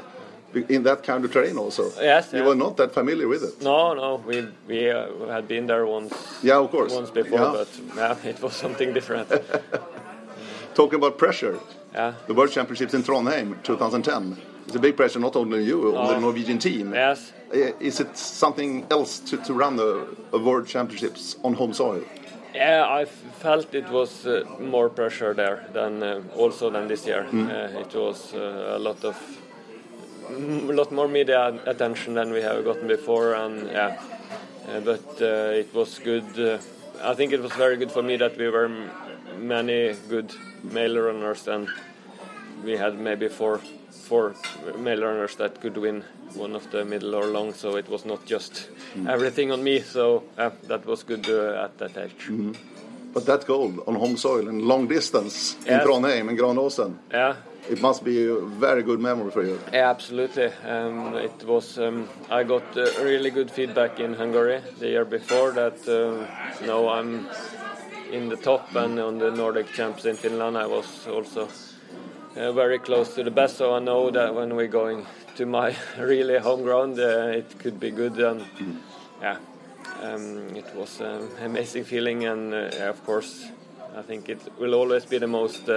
In 0.55 0.83
that 0.83 1.03
kind 1.03 1.25
of 1.25 1.31
terrain, 1.31 1.57
also. 1.57 1.83
Yes, 2.01 2.31
You 2.33 2.39
yeah. 2.39 2.47
were 2.47 2.55
not 2.55 2.77
that 2.77 2.93
familiar 2.93 3.27
with 3.27 3.43
it. 3.43 3.61
No, 3.61 3.93
no, 3.93 4.15
we 4.27 4.47
we 4.67 4.89
uh, 4.91 5.07
had 5.27 5.47
been 5.47 5.67
there 5.67 5.85
once. 5.85 6.13
Yeah, 6.43 6.59
of 6.63 6.71
course. 6.71 6.93
Once 6.95 7.11
before, 7.11 7.39
Yeah. 7.39 7.51
but 7.51 7.69
yeah, 7.95 8.29
it 8.31 8.41
was 8.41 8.53
something 8.55 8.93
different. 8.93 9.27
Talking 10.75 10.95
about 10.99 11.17
pressure, 11.17 11.59
yeah. 11.93 12.13
the 12.27 12.33
World 12.33 12.51
Championships 12.51 12.93
in 12.93 13.03
Trondheim 13.03 13.55
2010. 13.63 14.37
It's 14.67 14.75
a 14.75 14.79
big 14.79 14.95
pressure 14.97 15.19
not 15.19 15.35
only 15.35 15.59
on 15.59 15.65
you, 15.65 15.95
on 15.97 16.07
the 16.07 16.15
Oh. 16.15 16.19
Norwegian 16.19 16.57
team. 16.59 16.93
Yes. 16.93 17.31
Uh, 17.53 17.71
Is 17.79 17.99
it 17.99 18.17
something 18.17 18.85
else 18.89 19.19
to, 19.29 19.37
to 19.37 19.53
run 19.53 19.75
the 19.75 20.05
World 20.31 20.67
Championships 20.67 21.37
on 21.43 21.53
home 21.53 21.73
soil? 21.73 22.01
Yeah, 22.55 23.01
I 23.01 23.05
felt 23.41 23.73
it 23.75 23.89
was 23.89 24.25
uh, 24.25 24.43
more 24.59 24.89
pressure 24.89 25.33
there 25.33 25.65
than 25.73 26.01
uh, 26.03 26.21
also 26.35 26.69
than 26.71 26.87
this 26.87 27.05
year. 27.05 27.25
Uh, 27.25 27.79
it 27.81 27.93
was 27.93 28.33
uh, 28.33 28.75
a 28.77 28.79
lot 28.79 29.03
of 29.05 29.15
mm, 29.15 29.44
a 30.29 30.73
lot 30.73 30.91
more 30.91 31.07
media 31.07 31.59
attention 31.65 32.13
than 32.15 32.31
we 32.31 32.41
have 32.41 32.63
gotten 32.63 32.87
before, 32.87 33.33
and 33.35 33.67
yeah, 33.71 33.97
uh, 34.69 34.79
but 34.81 35.21
uh, 35.21 35.59
it 35.59 35.73
was 35.73 35.99
good. 35.99 36.25
Uh, 36.39 36.57
I 37.03 37.13
think 37.15 37.33
it 37.33 37.41
was 37.41 37.51
very 37.53 37.77
good 37.77 37.91
for 37.91 38.01
me 38.01 38.17
that 38.17 38.37
we 38.37 38.49
were 38.49 38.65
m- 38.65 38.89
many 39.47 39.95
good 40.09 40.33
male 40.63 40.97
runners, 40.99 41.47
and 41.47 41.67
we 42.63 42.77
had 42.77 42.97
maybe 42.99 43.27
four 43.29 43.59
four 43.91 44.35
male 44.77 45.01
runners 45.01 45.35
that 45.35 45.59
could 45.61 45.77
win 45.77 46.03
one 46.35 46.55
of 46.55 46.69
the 46.71 46.85
middle 46.85 47.15
or 47.15 47.25
long. 47.25 47.53
So 47.53 47.75
it 47.77 47.89
was 47.89 48.05
not 48.05 48.25
just 48.25 48.69
everything 49.07 49.51
on 49.51 49.63
me. 49.63 49.81
So 49.81 50.23
yeah, 50.37 50.51
that 50.67 50.85
was 50.85 51.03
good 51.03 51.27
uh, 51.29 51.63
at 51.65 51.77
that 51.77 51.97
age. 51.97 52.29
But 53.13 53.25
that 53.27 53.45
gold 53.45 53.79
on 53.87 53.95
home 53.95 54.17
soil 54.17 54.47
and 54.49 54.61
long 54.61 54.87
distance 54.87 55.55
in 55.65 55.71
Yes. 55.73 55.85
Trondheim 55.85 56.27
and 56.29 56.37
Granåsen, 56.37 56.95
Yeah, 57.11 57.35
it 57.69 57.81
must 57.81 58.03
be 58.03 58.27
a 58.27 58.35
very 58.39 58.83
good 58.83 58.99
memory 58.99 59.31
for 59.31 59.43
you. 59.43 59.59
yeah, 59.73 59.89
absolutely. 59.89 60.51
Um, 60.63 61.15
it 61.15 61.43
was. 61.43 61.77
Um, 61.77 62.07
I 62.29 62.43
got 62.43 62.77
uh, 62.77 62.83
really 63.01 63.31
good 63.31 63.49
feedback 63.49 63.99
in 63.99 64.13
Hungary 64.13 64.61
the 64.79 64.87
year 64.87 65.05
before 65.05 65.51
that. 65.51 65.87
Uh, 65.87 66.27
now 66.65 66.89
I'm 66.89 67.27
in 68.11 68.29
the 68.29 68.37
top, 68.37 68.75
and 68.75 68.99
on 68.99 69.17
the 69.17 69.31
Nordic 69.31 69.73
champs 69.73 70.05
in 70.05 70.15
Finland, 70.15 70.57
I 70.57 70.67
was 70.67 71.07
also 71.07 71.47
uh, 72.35 72.51
very 72.51 72.79
close 72.79 73.15
to 73.15 73.23
the 73.23 73.31
best. 73.31 73.57
So 73.57 73.73
I 73.73 73.79
know 73.79 74.11
that 74.11 74.35
when 74.35 74.55
we're 74.55 74.67
going 74.67 75.05
to 75.35 75.45
my 75.45 75.75
really 75.99 76.37
home 76.37 76.63
ground, 76.63 76.99
uh, 76.99 77.37
it 77.37 77.59
could 77.59 77.79
be 77.79 77.91
good. 77.91 78.19
And 78.19 78.45
yeah, 79.21 79.37
um, 80.03 80.55
it 80.55 80.75
was 80.75 81.01
an 81.01 81.29
amazing 81.41 81.85
feeling, 81.85 82.25
and 82.25 82.53
uh, 82.53 82.89
of 82.89 83.03
course, 83.05 83.47
I 83.97 84.01
think 84.01 84.29
it 84.29 84.39
will 84.59 84.75
always 84.75 85.05
be 85.05 85.17
the 85.17 85.27
most. 85.27 85.67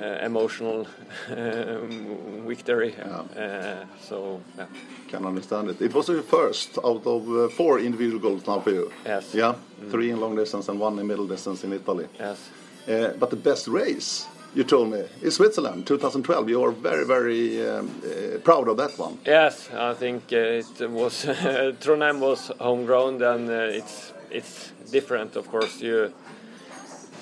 Uh, 0.00 0.18
emotional 0.26 0.88
um, 1.30 2.44
victory. 2.48 2.96
Uh, 3.00 3.84
so 4.00 4.40
yeah. 4.58 4.66
Can 5.08 5.24
understand 5.24 5.68
it. 5.70 5.80
It 5.80 5.94
was 5.94 6.08
your 6.08 6.22
first 6.22 6.78
out 6.84 7.06
of 7.06 7.28
uh, 7.28 7.48
four 7.48 7.78
individual 7.78 8.18
goals 8.18 8.44
now 8.44 8.58
for 8.58 8.72
you. 8.72 8.90
Yes. 9.06 9.32
Yeah, 9.32 9.54
three 9.90 10.10
in 10.10 10.18
long 10.18 10.34
distance 10.34 10.68
and 10.68 10.80
one 10.80 10.98
in 10.98 11.06
middle 11.06 11.28
distance 11.28 11.62
in 11.62 11.72
Italy. 11.72 12.08
Yes. 12.18 12.50
Uh, 12.88 13.12
but 13.20 13.30
the 13.30 13.36
best 13.36 13.68
race, 13.68 14.26
you 14.52 14.64
told 14.64 14.90
me, 14.90 15.04
is 15.22 15.36
Switzerland 15.36 15.86
2012. 15.86 16.48
You 16.48 16.64
are 16.64 16.72
very, 16.72 17.04
very 17.06 17.64
um, 17.64 17.88
uh, 18.04 18.38
proud 18.38 18.66
of 18.66 18.76
that 18.78 18.98
one. 18.98 19.18
Yes, 19.24 19.70
I 19.72 19.94
think 19.94 20.24
uh, 20.32 20.36
it 20.36 20.90
was 20.90 21.24
Trondheim 21.80 22.18
was 22.18 22.50
home 22.58 22.84
ground, 22.84 23.22
and 23.22 23.48
uh, 23.48 23.78
it's 23.78 24.12
it's 24.30 24.72
different. 24.90 25.36
Of 25.36 25.48
course, 25.48 25.80
you 25.80 26.12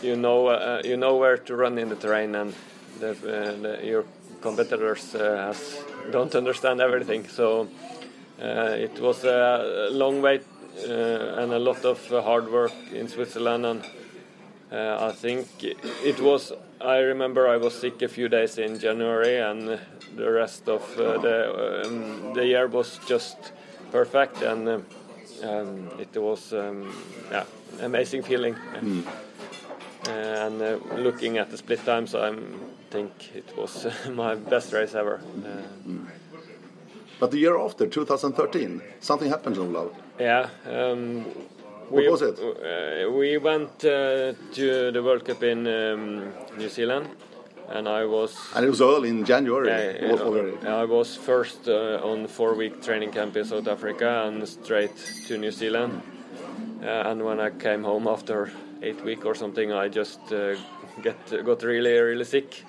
you 0.03 0.17
know 0.17 0.49
uh, 0.49 0.83
you 0.85 0.97
know 0.97 1.17
where 1.17 1.37
to 1.37 1.57
run 1.57 1.79
in 1.79 1.88
the 1.88 1.97
terrain, 1.97 2.35
and 2.35 2.55
the, 3.01 3.11
uh, 3.11 3.62
the, 3.62 3.81
your 3.85 4.05
competitors 4.41 5.15
uh, 5.15 5.49
has, 5.49 5.79
don't 6.11 6.35
understand 6.35 6.81
everything. 6.81 7.29
So 7.29 7.69
uh, 8.41 8.77
it 8.77 8.99
was 9.01 9.25
a 9.25 9.88
long 9.91 10.21
wait 10.23 10.45
uh, 10.88 11.41
and 11.41 11.53
a 11.53 11.59
lot 11.59 11.85
of 11.85 12.12
uh, 12.12 12.23
hard 12.23 12.51
work 12.51 12.73
in 12.93 13.09
Switzerland, 13.09 13.67
and 13.67 13.85
uh, 14.73 15.09
I 15.09 15.12
think 15.12 15.47
it 15.62 16.21
was. 16.21 16.53
I 16.81 16.99
remember 16.99 17.47
I 17.47 17.59
was 17.59 17.79
sick 17.79 18.03
a 18.03 18.09
few 18.09 18.29
days 18.29 18.59
in 18.59 18.79
January, 18.79 19.38
and 19.38 19.79
the 20.17 20.31
rest 20.31 20.69
of 20.69 20.83
uh, 20.99 21.19
the 21.19 21.85
um, 21.85 22.35
the 22.35 22.47
year 22.47 22.67
was 22.67 22.99
just 23.07 23.37
perfect, 23.91 24.43
and 24.43 24.69
um, 24.69 25.91
it 25.99 26.17
was 26.17 26.53
um, 26.53 26.93
yeah 27.31 27.45
amazing 27.81 28.23
feeling. 28.23 28.55
Uh, 28.55 28.81
and 30.09 30.61
uh, 30.62 30.79
looking 30.97 31.38
at 31.38 31.51
the 31.51 31.57
split 31.57 31.85
times, 31.85 32.15
I 32.15 32.33
think 32.91 33.11
it 33.35 33.57
was 33.57 33.87
my 34.11 34.35
best 34.35 34.73
race 34.73 34.95
ever. 34.95 35.21
Uh, 35.45 35.62
But 37.21 37.31
the 37.31 37.38
year 37.38 37.57
after, 37.57 37.87
2013, 37.87 38.83
something 39.01 39.31
happened, 39.31 39.57
Olav. 39.59 39.91
Yeah. 40.19 40.49
Um, 40.67 41.25
What 41.88 42.03
we, 42.05 42.09
was 42.09 42.23
it? 42.23 42.38
Uh, 42.41 43.11
we 43.12 43.38
went 43.38 43.85
uh, 43.85 44.33
to 44.55 44.91
the 44.93 45.01
World 45.03 45.25
Cup 45.25 45.43
in 45.43 45.67
um, 45.67 46.33
New 46.59 46.69
Zealand, 46.69 47.07
and 47.69 47.87
I 47.87 48.05
was. 48.07 48.35
And 48.57 48.65
it 48.65 48.71
was 48.71 48.81
early 48.81 49.09
in 49.09 49.25
January 49.25 49.69
Yeah, 49.69 50.09
al- 50.11 50.17
yeah, 50.17 50.25
already. 50.25 50.57
I 50.67 50.85
was 50.85 51.17
first 51.17 51.69
uh, 51.69 52.01
on 52.11 52.27
four-week 52.27 52.83
training 52.83 53.12
camp 53.12 53.37
in 53.37 53.45
South 53.45 53.69
Africa 53.69 54.25
and 54.27 54.49
straight 54.49 54.97
to 55.29 55.38
New 55.38 55.51
Zealand. 55.53 56.01
Uh, 56.83 57.11
and 57.11 57.23
when 57.23 57.38
I 57.38 57.51
came 57.51 57.85
home 57.85 58.09
after 58.09 58.51
eight 58.83 59.03
week 59.05 59.25
or 59.25 59.35
something, 59.35 59.73
I 59.73 59.88
just 59.88 60.21
uh, 60.33 60.57
get 61.03 61.45
got 61.45 61.62
really 61.62 61.99
really 61.99 62.25
sick, 62.25 62.64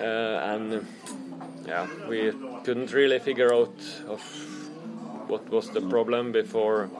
uh, 0.00 0.52
and 0.52 0.86
yeah, 1.66 1.86
we 2.08 2.32
couldn't 2.64 2.92
really 2.92 3.18
figure 3.18 3.54
out 3.54 3.74
of 4.08 4.20
what 5.28 5.48
was 5.48 5.70
the 5.70 5.80
problem 5.80 6.32
before 6.32 6.90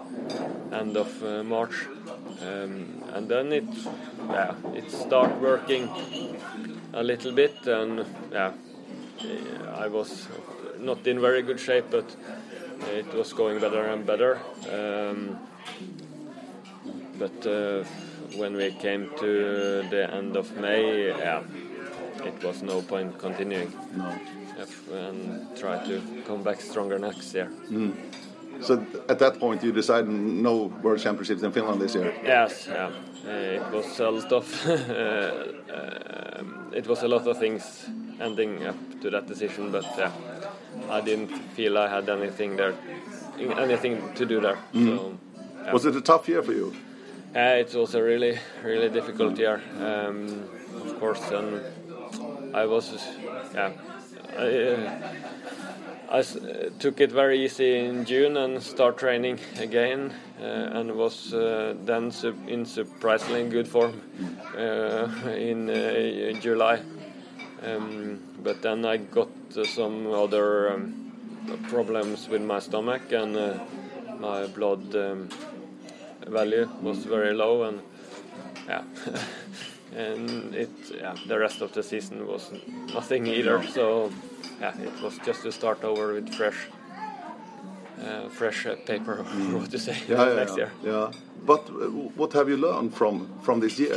end 0.72 0.96
of 0.96 1.22
uh, 1.22 1.42
March, 1.42 1.86
um, 2.40 3.02
and 3.12 3.28
then 3.28 3.52
it 3.52 3.64
yeah 4.30 4.54
it 4.74 4.90
started 4.90 5.40
working 5.40 5.88
a 6.92 7.02
little 7.02 7.32
bit, 7.32 7.66
and 7.66 8.06
yeah, 8.30 8.52
I 9.74 9.88
was 9.88 10.28
not 10.78 11.06
in 11.06 11.20
very 11.20 11.42
good 11.42 11.60
shape, 11.60 11.86
but 11.90 12.16
it 12.94 13.12
was 13.14 13.32
going 13.32 13.60
better 13.60 13.84
and 13.84 14.06
better. 14.06 14.40
Um, 14.70 15.38
but 17.18 17.46
uh, 17.46 17.84
when 18.36 18.54
we 18.56 18.70
came 18.72 19.10
to 19.18 19.82
the 19.90 20.08
end 20.12 20.36
of 20.36 20.56
May, 20.56 21.08
yeah, 21.08 21.42
it 22.24 22.42
was 22.44 22.62
no 22.62 22.82
point 22.82 23.18
continuing. 23.18 23.72
No. 23.96 24.12
If- 24.58 24.82
And 24.92 25.48
try 25.56 25.78
to 25.88 26.00
come 26.26 26.42
back 26.42 26.60
stronger 26.60 26.98
next 26.98 27.34
year. 27.34 27.48
So 28.60 28.84
at 29.08 29.18
that 29.18 29.38
point, 29.40 29.62
you 29.64 29.72
decided 29.72 30.08
no 30.08 30.70
World 30.82 31.00
Championships 31.00 31.42
in 31.42 31.52
Finland 31.52 31.80
this 31.80 31.94
year. 31.94 32.12
Yes, 32.24 32.68
yeah. 32.68 32.90
Uh, 33.26 33.30
it 33.58 33.72
was 33.72 34.00
a 34.00 34.10
lot 34.10 34.32
of 34.32 34.46
uh, 34.66 34.72
it 36.78 36.86
was 36.86 37.02
a 37.02 37.08
lot 37.08 37.26
of 37.26 37.38
things 37.38 37.86
ending 38.20 38.66
up 38.66 38.76
to 39.00 39.10
that 39.10 39.26
decision, 39.26 39.70
but 39.72 39.84
yeah, 39.98 40.12
I 40.90 41.00
didn't 41.00 41.30
feel 41.56 41.78
I 41.78 41.88
had 41.88 42.08
anything 42.08 42.56
there, 42.56 42.74
anything 43.38 44.12
to 44.14 44.24
do 44.26 44.40
there. 44.40 44.58
So 44.74 45.14
yeah. 45.64 45.72
Was 45.72 45.84
it 45.86 45.96
a 45.96 46.00
tough 46.00 46.28
year 46.28 46.42
for 46.42 46.52
you? 46.52 46.72
Uh, 47.34 47.56
it 47.60 47.74
was 47.74 47.94
a 47.94 48.02
really, 48.02 48.38
really 48.62 48.90
difficult 48.90 49.38
year, 49.38 49.62
um, 49.80 50.44
of 50.84 51.00
course, 51.00 51.30
and 51.30 51.62
I 52.52 52.66
was, 52.66 52.92
yeah, 53.54 53.70
I, 54.38 54.98
uh, 56.10 56.22
took 56.78 57.00
it 57.00 57.10
very 57.10 57.42
easy 57.42 57.78
in 57.78 58.04
June 58.04 58.36
and 58.36 58.62
start 58.62 58.98
training 58.98 59.38
again, 59.58 60.12
uh, 60.42 60.44
and 60.44 60.92
was 60.92 61.32
uh, 61.32 61.74
then 61.86 62.10
su- 62.10 62.36
in 62.46 62.66
surprisingly 62.66 63.48
good 63.48 63.66
form 63.66 63.98
uh, 64.54 65.08
in 65.34 66.38
July. 66.42 66.80
Um, 67.62 68.20
but 68.42 68.60
then 68.60 68.84
I 68.84 68.98
got 68.98 69.28
some 69.64 70.12
other 70.12 70.70
um, 70.74 71.12
problems 71.70 72.28
with 72.28 72.42
my 72.42 72.58
stomach, 72.58 73.10
and 73.10 73.58
my 74.20 74.46
blood 74.48 74.94
um, 74.94 75.30
value 76.28 76.68
was 76.80 76.98
very 77.04 77.34
low, 77.34 77.62
and 77.64 77.80
yeah. 78.68 78.82
and 79.96 80.54
it 80.54 80.70
yeah, 80.94 81.14
the 81.26 81.38
rest 81.38 81.60
of 81.60 81.72
the 81.72 81.82
season 81.82 82.26
was 82.26 82.50
nothing 82.94 83.26
either. 83.26 83.62
So 83.64 84.10
yeah, 84.60 84.74
it 84.80 85.02
was 85.02 85.18
just 85.26 85.42
to 85.42 85.52
start 85.52 85.84
over 85.84 86.14
with 86.14 86.32
fresh, 86.34 86.68
uh, 88.04 88.28
fresh 88.28 88.66
uh, 88.66 88.76
paper, 88.86 89.18
or 89.20 89.24
what 89.58 89.70
to 89.70 89.78
say, 89.78 89.96
Yeah, 90.08 90.28
yeah, 90.28 90.34
next 90.34 90.50
yeah. 90.52 90.56
year. 90.56 90.72
yeah. 90.84 91.10
But 91.44 91.68
uh, 91.68 91.88
what 92.16 92.32
have 92.34 92.48
you 92.48 92.56
learned 92.56 92.94
from 92.94 93.28
from 93.42 93.60
this 93.60 93.78
year? 93.78 93.96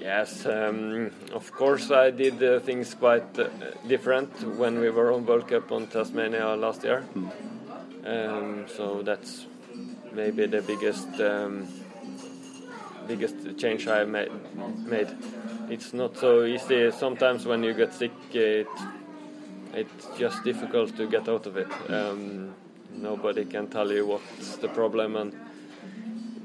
Yes, 0.00 0.46
um, 0.46 1.10
of 1.34 1.52
course 1.52 1.90
I 1.90 2.10
did 2.10 2.42
uh, 2.42 2.60
things 2.60 2.94
quite 2.94 3.38
uh, 3.38 3.48
different 3.86 4.30
when 4.56 4.78
we 4.80 4.88
were 4.90 5.12
on 5.12 5.26
World 5.26 5.48
Cup 5.48 5.70
on 5.72 5.86
Tasmania 5.86 6.56
last 6.56 6.82
year. 6.84 7.04
Um, 8.06 8.64
so 8.68 9.02
that's 9.02 9.44
maybe 10.12 10.46
the 10.46 10.62
biggest 10.62 11.08
um, 11.20 11.66
biggest 13.06 13.36
change 13.58 13.86
I 13.88 14.04
made. 14.04 14.30
Made. 14.86 15.08
It's 15.70 15.92
not 15.92 16.16
so 16.16 16.44
easy. 16.44 16.90
Sometimes 16.90 17.46
when 17.46 17.62
you 17.62 17.74
get 17.74 17.92
sick, 17.94 18.12
it 18.32 18.66
it's 19.74 20.06
just 20.18 20.42
difficult 20.44 20.96
to 20.96 21.06
get 21.06 21.28
out 21.28 21.46
of 21.46 21.56
it. 21.56 21.68
Um, 21.90 22.54
nobody 22.92 23.44
can 23.44 23.68
tell 23.68 23.92
you 23.92 24.06
what's 24.06 24.56
the 24.56 24.68
problem 24.68 25.16
and 25.16 25.32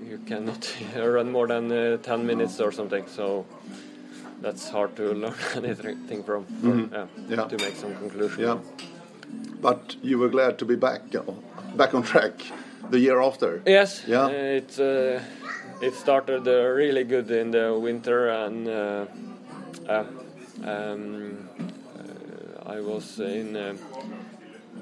you 0.05 0.19
cannot 0.27 0.71
run 0.95 1.31
more 1.31 1.47
than 1.47 1.71
uh, 1.71 1.97
10 1.97 2.27
minutes 2.27 2.59
or 2.59 2.71
something 2.71 3.07
so 3.07 3.45
that's 4.41 4.69
hard 4.69 4.95
to 4.95 5.13
learn 5.23 5.33
anything 5.55 6.23
from 6.23 6.45
or, 6.63 6.89
yeah, 6.91 7.05
Yeah. 7.29 7.45
to 7.47 7.57
make 7.57 7.75
some 7.75 7.95
conclusion 7.95 8.43
Yeah. 8.43 8.57
But 9.61 9.95
you 10.03 10.19
were 10.19 10.29
glad 10.29 10.59
to 10.59 10.65
be 10.65 10.75
back 10.75 11.01
uh, 11.15 11.21
back 11.75 11.95
on 11.95 12.03
track 12.03 12.33
the 12.93 12.99
year 12.99 13.21
after. 13.21 13.61
yes 13.65 14.03
Yeah. 14.07 14.25
uh, 14.25 14.59
it 14.59 14.79
uh, 14.79 15.19
it 15.81 15.93
started 15.95 16.47
uh, 16.47 16.55
really 16.81 17.03
good 17.03 17.29
in 17.31 17.51
the 17.51 17.77
winter 17.87 18.29
and 18.29 18.67
uh, 18.67 19.05
uh, 19.89 20.05
um, 20.63 21.49
uh, 21.57 22.75
I 22.75 22.79
was 22.81 23.19
in 23.19 23.55
uh, 23.55 23.73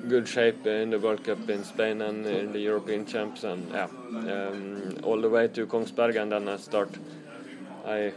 good 0.10 0.28
shape 0.28 0.66
in 0.68 0.90
the 0.90 1.00
World 1.00 1.24
Cup 1.24 1.50
in 1.50 1.64
Spain 1.64 2.02
and 2.02 2.26
in 2.26 2.52
the 2.52 2.60
European 2.60 3.06
champs 3.06 3.44
and 3.46 3.72
yeah 3.72 3.88
um, 4.34 4.98
all 5.04 5.22
the 5.22 5.30
way 5.30 5.48
to 5.48 5.66
Kongsberg 5.66 6.22
and 6.22 6.32
then 6.32 6.50
I 6.50 6.58
start 6.58 6.90
I 7.86 8.12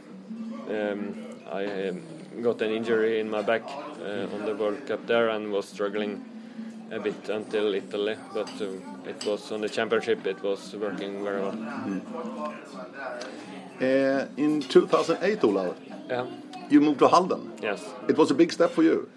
um, 0.70 1.14
I 1.52 1.64
um, 1.88 2.02
got 2.42 2.62
an 2.62 2.70
injury 2.72 3.20
in 3.20 3.30
my 3.30 3.42
back 3.42 3.62
uh, 3.62 4.34
on 4.34 4.44
the 4.44 4.54
World 4.56 4.86
Cup 4.88 5.06
there 5.06 5.28
and 5.28 5.52
was 5.52 5.68
struggling 5.68 6.33
a 6.90 6.98
bit 7.00 7.28
until 7.28 7.74
Italy 7.74 8.16
but 8.32 8.50
uh, 8.60 9.08
it 9.10 9.24
was 9.26 9.50
on 9.52 9.60
the 9.60 9.68
championship 9.68 10.26
it 10.26 10.42
was 10.42 10.74
working 10.76 11.24
very 11.24 11.40
well 11.40 11.54
Uh, 13.80 14.26
in 14.36 14.60
2008, 14.62 15.44
Olav, 15.44 15.74
yeah 16.08 16.24
you 16.70 16.80
moved 16.80 16.98
to 16.98 17.08
Halden. 17.08 17.52
yes 17.62 17.80
It 18.08 18.16
was 18.16 18.30
a 18.30 18.34
big 18.34 18.52
step 18.52 18.70
for 18.70 18.82
you 18.82 19.08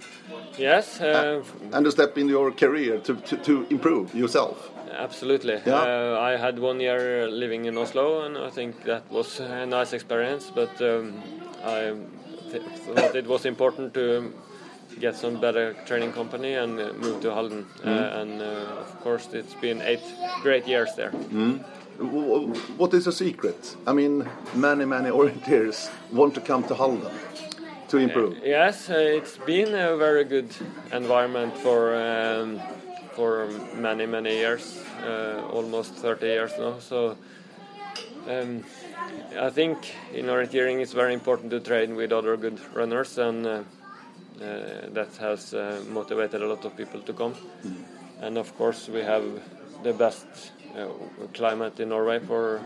yes 0.57 0.99
uh, 1.01 1.43
and 1.73 1.87
a 1.87 1.91
step 1.91 2.17
in 2.17 2.27
your 2.27 2.51
career 2.51 2.99
to, 2.99 3.15
to, 3.15 3.37
to 3.37 3.65
improve 3.69 4.15
yourself. 4.15 4.71
Absolutely. 4.91 5.61
Yeah. 5.65 5.75
Uh, 5.75 6.19
I 6.19 6.37
had 6.37 6.57
one 6.59 6.79
year 6.79 7.27
living 7.29 7.65
in 7.65 7.77
Oslo, 7.77 8.23
and 8.25 8.35
I 8.37 8.49
think 8.49 8.83
that 8.85 9.03
was 9.11 9.39
a 9.39 9.65
nice 9.65 9.93
experience. 9.93 10.51
But 10.55 10.81
um, 10.81 11.21
I 11.63 11.93
th- 12.51 12.63
thought 12.95 13.15
it 13.15 13.27
was 13.27 13.45
important 13.45 13.93
to 13.93 14.33
get 14.99 15.15
some 15.15 15.39
better 15.39 15.73
training 15.85 16.13
company 16.13 16.53
and 16.53 16.79
uh, 16.79 16.93
move 16.93 17.21
to 17.21 17.31
Halden. 17.33 17.65
Uh, 17.85 17.89
and 18.21 18.41
uh, 18.41 18.45
of 18.81 18.99
course, 19.03 19.27
it's 19.33 19.53
been 19.55 19.81
eight 19.81 20.01
great 20.41 20.67
years 20.67 20.89
there. 20.95 21.11
W- 21.99 22.53
What 22.77 22.93
is 22.93 23.05
the 23.05 23.11
secret? 23.11 23.75
I 23.87 23.93
mean, 23.93 24.27
many, 24.55 24.85
many 24.85 25.09
orienteers 25.19 25.89
want 26.11 26.33
to 26.35 26.41
come 26.41 26.63
to 26.67 26.75
Halden 26.75 27.11
to 27.89 27.97
improve. 27.97 28.37
Yes, 28.43 28.89
uh, 28.89 28.93
it's 28.95 29.37
been 29.37 29.73
a 29.73 29.95
very 29.97 30.23
good 30.25 30.49
environment 30.91 31.57
for 31.57 31.95
um, 31.95 32.59
for 33.15 33.47
many 33.73 34.05
many 34.05 34.35
years, 34.35 34.79
uh, 35.03 35.41
almost 35.51 35.93
30 35.95 36.25
years 36.27 36.51
now. 36.59 36.77
So 36.79 37.17
um, 38.29 38.63
I 39.39 39.49
think 39.49 39.77
in 40.13 40.25
orienteering 40.27 40.81
it's 40.81 40.93
very 40.93 41.13
important 41.13 41.49
to 41.51 41.59
train 41.59 41.95
with 41.95 42.11
other 42.11 42.37
good 42.37 42.59
runners, 42.75 43.17
and 43.17 43.45
uh, 43.47 43.49
uh, 43.49 43.63
that 44.37 45.09
has 45.19 45.53
uh, 45.53 45.83
motivated 45.89 46.41
a 46.41 46.47
lot 46.47 46.65
of 46.65 46.75
people 46.75 47.01
to 47.01 47.13
come. 47.13 47.33
And 48.21 48.37
of 48.37 48.55
course, 48.57 48.89
we 48.89 49.01
have 49.01 49.23
the 49.83 49.93
best 49.93 50.25
uh, 50.75 50.87
climate 51.33 51.79
in 51.79 51.89
Norway 51.89 52.19
for 52.19 52.61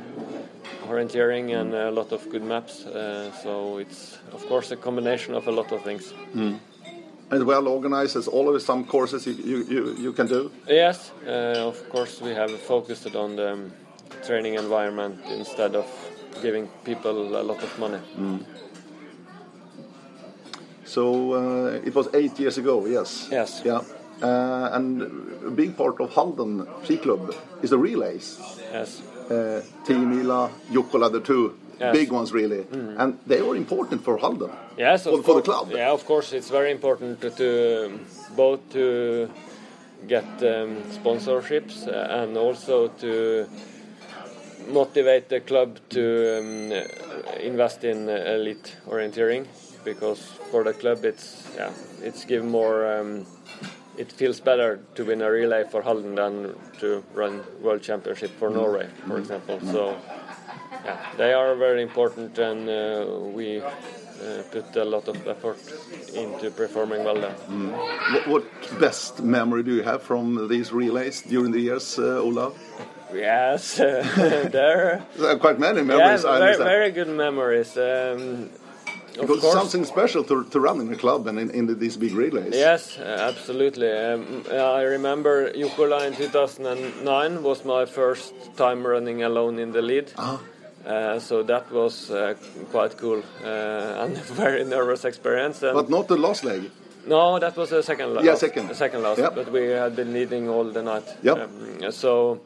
orienteering 0.87 1.59
and 1.59 1.73
a 1.73 1.91
lot 1.91 2.11
of 2.11 2.29
good 2.29 2.43
maps. 2.43 2.85
Uh, 2.85 3.31
so 3.43 3.77
it's 3.77 4.17
of 4.31 4.45
course 4.47 4.71
a 4.71 4.75
combination 4.75 5.33
of 5.33 5.47
a 5.47 5.51
lot 5.51 5.71
of 5.71 5.83
things. 5.83 6.13
And 7.31 7.45
well 7.45 7.67
organized, 7.67 8.15
there's 8.15 8.27
always 8.27 8.65
some 8.65 8.83
courses 8.85 9.25
you, 9.25 9.63
you, 9.63 9.95
you, 9.97 10.11
can 10.11 10.27
do. 10.27 10.51
Yes, 10.67 11.11
uh, 11.25 11.69
of 11.69 11.89
course 11.89 12.19
we 12.19 12.31
have 12.31 12.51
focused 12.51 13.15
on 13.15 13.37
the 13.37 13.53
um, 13.53 13.71
training 14.25 14.55
environment 14.55 15.17
instead 15.29 15.75
of 15.75 15.85
giving 16.41 16.67
people 16.83 17.11
a 17.11 17.43
lot 17.43 17.63
of 17.63 17.79
money. 17.79 17.99
So 20.91 21.03
uh, 21.33 21.87
it 21.87 21.95
was 21.95 22.09
eight 22.13 22.37
years 22.37 22.57
ago, 22.57 22.85
yes. 22.85 23.29
Yes. 23.31 23.61
Yeah. 23.63 23.81
Uh, 24.21 24.69
and 24.73 25.01
a 25.47 25.51
big 25.51 25.77
part 25.77 26.01
of 26.01 26.09
Halden 26.13 26.67
Ski 26.83 26.97
Club 26.97 27.33
is 27.63 27.69
the 27.69 27.77
relays. 27.77 28.37
Yes. 28.73 29.01
Uh, 29.31 29.61
Team 29.85 30.19
Ila, 30.19 30.49
Jukola, 30.71 31.09
the 31.11 31.21
two 31.21 31.53
Yes. 31.79 31.93
big 31.95 32.11
ones 32.11 32.31
really. 32.31 32.65
And 32.97 33.17
they 33.25 33.41
were 33.41 33.55
important 33.55 34.03
for 34.03 34.17
Halden. 34.17 34.51
Yes, 34.77 35.03
For- 35.03 35.17
of 35.19 35.25
for 35.25 35.35
the 35.35 35.41
club. 35.41 35.71
Yeah, 35.71 35.91
of 35.91 36.05
course, 36.05 36.31
it's 36.31 36.49
very 36.51 36.71
important 36.71 37.21
to, 37.21 37.29
to 37.31 37.85
um, 37.85 37.99
both 38.35 38.59
to 38.73 39.29
get 40.07 40.25
um, 40.43 40.83
sponsorships 40.99 41.87
uh, 41.87 42.21
and 42.21 42.37
also 42.37 42.89
to 42.99 43.47
motivate 44.67 45.29
the 45.29 45.39
club 45.39 45.79
to 45.89 46.03
um, 46.39 46.71
invest 47.39 47.83
in 47.83 48.09
elite 48.09 48.75
orienteering 48.87 49.47
because 49.83 50.21
for 50.51 50.63
the 50.63 50.73
club 50.73 51.05
it's 51.05 51.47
yeah 51.55 51.71
it's 52.01 52.25
give 52.25 52.43
more 52.43 52.99
um, 52.99 53.25
it 53.97 54.11
feels 54.11 54.39
better 54.39 54.79
to 54.95 55.05
win 55.05 55.21
a 55.21 55.29
relay 55.29 55.63
for 55.69 55.81
Halden 55.81 56.15
than 56.15 56.55
to 56.79 57.03
run 57.13 57.41
world 57.61 57.81
championship 57.81 58.31
for 58.39 58.49
Norway 58.49 58.87
for 59.07 59.17
example. 59.17 59.59
So 59.71 59.97
yeah 60.85 60.97
they 61.17 61.33
are 61.33 61.55
very 61.55 61.81
important 61.81 62.37
and 62.37 62.69
uh, 62.69 63.19
we 63.37 63.61
uh, 63.61 64.43
put 64.51 64.75
a 64.75 64.85
lot 64.85 65.07
of 65.07 65.27
effort 65.27 65.57
into 66.13 66.51
performing 66.51 67.03
well 67.03 67.15
there. 67.15 67.35
What, 68.13 68.27
what 68.27 68.79
best 68.79 69.21
memory 69.21 69.63
do 69.63 69.73
you 69.73 69.83
have 69.83 70.03
from 70.03 70.47
these 70.47 70.71
relays 70.71 71.21
during 71.21 71.51
the 71.51 71.59
years, 71.59 71.97
uh, 71.97 72.21
Olav? 72.21 72.55
yes 73.13 73.75
there. 73.75 75.05
There 75.17 75.31
are 75.31 75.37
quite 75.39 75.59
many 75.59 75.79
yeah 75.79 75.83
memories, 75.83 76.25
I 76.25 76.39
very, 76.39 76.57
very 76.57 76.91
good 76.91 77.09
memories. 77.09 77.77
Um, 77.77 78.49
of 79.19 79.27
because 79.27 79.41
course 79.41 79.53
something 79.53 79.85
special 79.85 80.23
to, 80.23 80.43
to 80.45 80.59
run 80.59 80.79
in 80.81 80.91
a 80.93 80.95
club 80.95 81.27
and 81.27 81.37
in, 81.39 81.49
in 81.51 81.79
these 81.79 81.97
big 81.97 82.13
relays. 82.13 82.53
Yes, 82.53 82.97
uh, 82.97 83.03
absolutely. 83.31 83.91
Um, 83.91 84.43
I 84.51 84.81
remember 84.83 85.51
Jukola 85.51 86.07
in 86.07 86.15
2009 86.15 87.43
was 87.43 87.65
my 87.65 87.85
first 87.85 88.33
time 88.57 88.85
running 88.85 89.23
alone 89.23 89.59
in 89.59 89.71
the 89.71 89.81
lead. 89.81 90.11
Ah. 90.17 90.39
Uh, 90.85 91.19
so 91.19 91.43
that 91.43 91.71
was 91.71 92.09
uh, 92.09 92.33
quite 92.71 92.97
cool 92.97 93.21
uh, 93.43 94.03
and 94.03 94.17
a 94.17 94.21
very 94.33 94.63
nervous 94.63 95.05
experience. 95.05 95.61
And 95.61 95.75
But 95.75 95.89
not 95.89 96.07
the 96.07 96.17
last 96.17 96.43
leg. 96.43 96.71
no, 97.05 97.37
that 97.39 97.55
was 97.55 97.69
the 97.69 97.83
second 97.83 98.13
last. 98.15 98.25
Yeah, 98.25 98.35
second. 98.35 98.67
The 98.69 98.75
second 98.75 99.03
last. 99.03 99.19
Yep. 99.19 99.35
But 99.35 99.51
we 99.51 99.67
had 99.67 99.95
been 99.95 100.11
leading 100.13 100.49
all 100.49 100.63
the 100.63 100.81
night. 100.81 101.03
Yep. 101.21 101.37
Um, 101.37 101.91
so, 101.91 102.41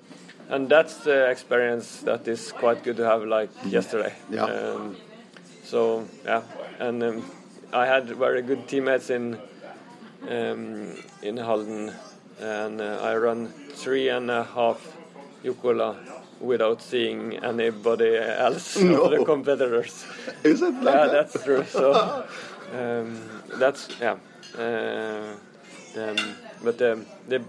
and 0.49 0.67
that's 0.67 0.97
the 0.97 1.29
experience 1.29 2.01
that 2.01 2.27
is 2.27 2.51
quite 2.51 2.83
good 2.83 2.97
to 2.97 3.05
have, 3.05 3.23
like 3.23 3.49
yesterday. 3.65 4.13
Yeah. 4.29 4.43
Um, 4.43 4.97
so 5.65 6.05
yeah, 6.25 6.41
and 6.79 7.03
um, 7.03 7.23
I 7.73 7.85
had 7.85 8.07
very 8.07 8.41
good 8.41 8.67
teammates 8.67 9.09
in 9.09 9.37
um, 10.29 10.95
in 11.21 11.37
Halden, 11.37 11.91
and 12.39 12.81
uh, 12.81 12.99
I 13.01 13.15
ran 13.15 13.47
three 13.73 14.09
and 14.09 14.29
a 14.31 14.43
half 14.43 14.79
Jukola 15.43 15.95
without 16.39 16.81
seeing 16.81 17.37
anybody 17.43 18.17
else 18.17 18.77
No. 18.77 19.03
of 19.05 19.11
the 19.11 19.25
competitors. 19.25 20.05
Is 20.43 20.61
it 20.61 20.73
like 20.83 20.83
Yeah, 20.95 21.07
that? 21.07 21.11
that's 21.31 21.43
true. 21.43 21.63
So 21.65 21.93
um, 22.73 23.19
that's 23.59 23.87
yeah. 24.01 24.17
Uh, 24.57 25.35
Um, 25.95 26.17
but 26.61 26.81
um, 26.81 27.05
the 27.29 27.39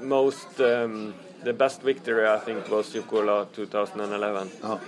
most, 0.00 0.60
um, 0.60 1.14
the 1.44 1.52
best 1.52 1.82
victory 1.82 2.26
I 2.26 2.38
think 2.40 2.68
was 2.68 2.92
Jukola 2.94 3.46
2011 3.54 4.50
Ja. 4.62 4.78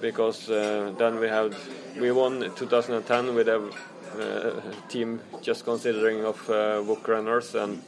Because 0.00 0.50
uh, 0.50 0.92
then 0.98 1.18
we 1.20 1.28
had 1.28 1.54
we 1.98 2.10
won 2.12 2.40
2010 2.56 3.34
with 3.34 3.48
a 3.48 3.70
uh, 4.18 4.60
team 4.88 5.20
just 5.42 5.64
considering 5.64 6.24
of 6.24 6.50
uh, 6.50 6.82
book 6.82 7.08
runners 7.08 7.54
and 7.54 7.82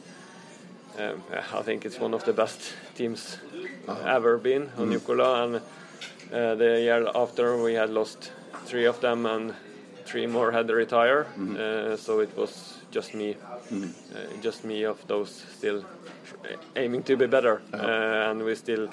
um, 0.99 1.23
I 1.53 1.61
think 1.61 1.85
it's 1.85 1.99
one 1.99 2.13
of 2.13 2.23
the 2.25 2.33
best 2.33 2.73
teams 2.95 3.37
ever 4.05 4.37
been 4.37 4.69
on 4.77 4.91
Jukola 4.91 5.43
and 5.43 5.55
uh, 6.33 6.55
the 6.55 6.81
year 6.81 7.07
after 7.15 7.61
we 7.61 7.75
had 7.75 7.89
lost 7.89 8.31
three 8.65 8.85
of 8.85 8.99
them 8.99 9.25
and 9.25 9.53
three 10.05 10.25
more 10.25 10.51
had 10.51 10.67
to 10.67 10.75
retire. 10.75 11.27
Uh, 11.39 11.95
so 11.95 12.19
it 12.19 12.35
was 12.35 12.77
just 12.91 13.13
me 13.13 13.35
uh, 13.71 13.85
just 14.41 14.65
me 14.65 14.83
of 14.83 15.05
those 15.07 15.45
still 15.57 15.85
aiming 16.75 17.03
to 17.03 17.15
be 17.15 17.27
better. 17.27 17.61
Uh, 17.73 18.31
and 18.31 18.43
we 18.43 18.55
still 18.55 18.89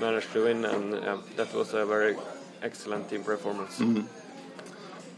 managed 0.00 0.32
to 0.32 0.44
win 0.44 0.64
and 0.64 0.92
that 1.36 1.52
was 1.54 1.74
a 1.74 1.84
very 1.84 2.16
excellent 2.62 3.08
team 3.10 3.22
performance 3.24 3.80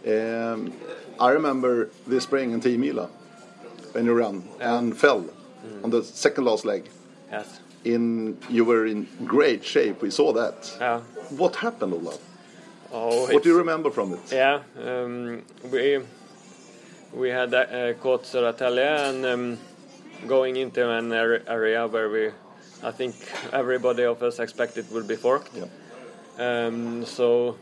Um, 0.07 0.73
I 1.19 1.31
remember 1.33 1.91
this 2.07 2.23
spring 2.25 2.53
in 2.53 2.61
Tiomila 2.61 3.09
when 3.93 4.07
you 4.07 4.15
ran 4.15 4.43
and 4.61 4.97
fell 4.97 5.25
on 5.85 5.91
the 5.91 6.03
second 6.03 6.45
last 6.45 6.65
leg. 6.65 6.89
yes 7.33 7.61
In 7.85 8.37
you 8.49 8.65
were 8.65 8.87
in 8.87 9.07
great 9.27 9.65
shape. 9.65 10.03
We 10.03 10.11
saw 10.11 10.33
that. 10.33 10.77
yeah 10.81 11.01
What 11.39 11.57
happened, 11.57 11.93
Olav? 11.95 12.19
oh 12.93 13.27
What 13.33 13.43
do 13.43 13.49
you 13.51 13.59
remember 13.59 13.91
from 13.91 14.13
it? 14.15 14.21
Yeah, 14.33 14.61
um, 14.87 15.43
we 15.73 16.01
we 17.13 17.31
had 17.31 17.55
uh, 17.55 17.93
caught 18.03 18.25
Södertälje 18.25 19.09
and 19.09 19.25
um, 19.27 19.59
going 20.29 20.57
into 20.57 20.89
an 20.91 21.13
area 21.49 21.87
where 21.89 22.09
we, 22.09 22.31
I 22.83 22.93
think 22.93 23.15
everybody 23.53 24.05
of 24.05 24.23
us 24.23 24.39
expected 24.39 24.85
would 24.93 25.07
be 25.09 25.17
forked. 25.17 25.51
Yeah. 25.57 25.69
Um, 26.41 27.05
so 27.05 27.57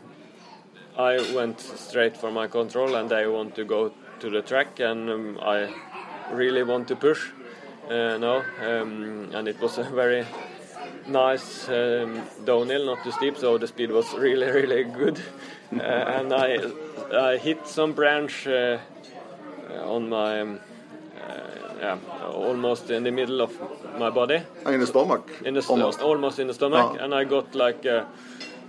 I 0.96 1.18
went 1.34 1.60
straight 1.60 2.16
for 2.16 2.30
my 2.30 2.46
control, 2.46 2.94
and 2.94 3.12
I 3.12 3.26
want 3.26 3.54
to 3.56 3.64
go 3.64 3.92
to 4.20 4.30
the 4.30 4.40
track, 4.42 4.78
and 4.80 5.10
um, 5.10 5.38
I 5.42 5.68
really 6.32 6.62
want 6.62 6.86
to 6.88 6.96
push 6.96 7.26
uh, 7.90 8.18
now, 8.18 8.44
um, 8.64 9.30
and 9.34 9.48
it 9.48 9.60
was 9.60 9.78
a 9.78 9.82
very 9.82 10.24
nice 11.08 11.68
um, 11.68 12.22
downhill, 12.44 12.86
not 12.86 13.02
too 13.02 13.10
steep, 13.12 13.36
so 13.36 13.58
the 13.58 13.66
speed 13.66 13.90
was 13.90 14.12
really, 14.14 14.46
really 14.46 14.84
good, 14.84 15.18
uh, 15.74 15.82
and 15.82 16.32
I 16.32 16.58
I 17.12 17.36
hit 17.38 17.66
some 17.66 17.92
branch 17.94 18.46
uh, 18.46 18.78
on 19.84 20.08
my. 20.08 20.40
Um, 20.40 20.60
uh, 21.18 21.74
yeah, 21.80 21.98
almost 22.32 22.90
in 22.90 23.02
the 23.04 23.10
middle 23.10 23.40
of 23.40 23.52
my 23.98 24.10
body 24.10 24.40
In 24.66 24.80
the 24.80 24.86
stomach. 24.86 25.30
in 25.44 25.54
the 25.54 25.64
almost. 25.68 26.00
almost. 26.00 26.38
in 26.38 26.46
the 26.46 26.54
stomach, 26.54 26.96
Ah. 26.98 27.04
and 27.04 27.14
I 27.14 27.24
got 27.24 27.54
like 27.54 27.84
a 27.84 28.06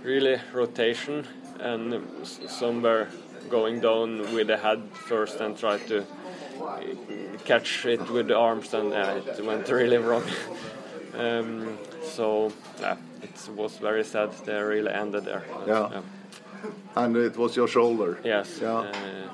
really 0.02 0.40
rotation, 0.52 1.26
and 1.60 2.02
some 2.24 2.82
were 2.82 3.08
going 3.48 3.80
down 3.80 4.34
with 4.34 4.46
the 4.46 4.56
head 4.56 4.82
first 4.92 5.40
and 5.40 5.56
tried 5.58 5.86
to 5.88 6.02
uh, 6.62 6.80
catch 7.44 7.86
it 7.86 8.08
with 8.10 8.28
the 8.28 8.36
arms, 8.36 8.74
and 8.74 8.90
yeah, 8.90 9.14
it 9.16 9.44
went 9.44 9.68
really 9.68 9.98
wrong. 9.98 10.24
um, 11.18 11.78
so 12.02 12.52
yeah, 12.80 12.96
it 13.22 13.48
was 13.56 13.78
very 13.78 14.04
sad. 14.04 14.30
They 14.44 14.60
really 14.60 14.90
ended 14.92 15.24
there. 15.24 15.44
Yeah. 15.66 16.02
And 16.96 17.16
it 17.16 17.36
was 17.36 17.56
your 17.56 17.68
shoulder. 17.68 18.18
Yes. 18.24 18.58
Yeah. 18.60 18.78
Uh, 18.80 18.92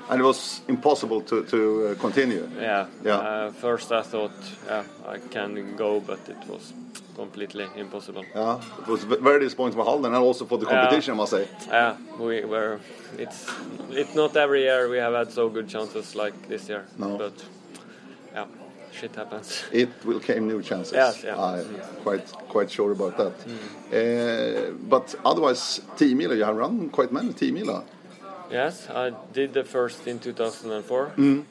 And 0.09 0.21
it 0.21 0.23
was 0.23 0.61
impossible 0.69 1.21
to, 1.23 1.43
to 1.43 1.87
uh, 1.87 1.95
continue. 1.95 2.47
yeah. 2.57 2.85
Yeah. 3.03 3.15
Uh, 3.17 3.51
first 3.51 3.91
I 3.91 4.01
thought, 4.03 4.31
yeah, 4.65 4.83
I 5.05 5.17
can 5.19 5.75
go, 5.75 5.99
but 5.99 6.19
it 6.29 6.37
was 6.47 6.73
completely 7.21 7.65
impossible. 7.75 8.23
Yeah. 8.35 8.59
It 8.81 8.87
was 8.87 9.03
very 9.03 9.39
disappointing 9.39 9.77
for 9.77 9.83
Halden 9.85 10.13
and 10.13 10.23
also 10.23 10.45
for 10.45 10.57
the 10.57 10.65
Yeah. 10.65 10.73
competition, 10.81 11.13
I 11.13 11.17
must 11.17 11.31
say. 11.31 11.47
Yeah, 11.67 11.95
we 12.19 12.45
were. 12.45 12.79
It's 13.17 13.39
it's 13.91 14.13
not 14.15 14.35
every 14.37 14.61
year 14.61 14.87
we 14.89 14.99
have 15.05 15.13
had 15.13 15.31
so 15.31 15.49
good 15.49 15.67
chances 15.67 16.15
like 16.15 16.33
this 16.47 16.69
year. 16.69 16.83
No. 16.97 17.17
But 17.17 17.33
yeah, 18.35 18.45
shit 18.99 19.15
happens. 19.15 19.63
It 19.71 19.89
will 20.05 20.19
came 20.19 20.47
new 20.47 20.61
chances. 20.61 20.93
Yes, 20.93 21.23
yeah. 21.23 21.35
I'm 21.51 21.65
quite 22.03 22.25
quite 22.53 22.69
sure 22.71 22.91
about 22.91 23.13
that. 23.17 23.33
Uh, 23.91 24.71
but 24.89 25.15
otherwise, 25.25 25.81
Tiomila, 25.97 26.35
you 26.37 26.45
have 26.45 26.55
run 26.57 26.89
quite 26.89 27.11
many 27.11 27.33
Tiomila. 27.33 27.83
yes, 28.51 28.87
I 28.89 29.11
did 29.33 29.53
the 29.53 29.63
first 29.63 30.07
in 30.07 30.19
2004. 30.19 31.11
Mm. 31.17 31.17
And 31.17 31.45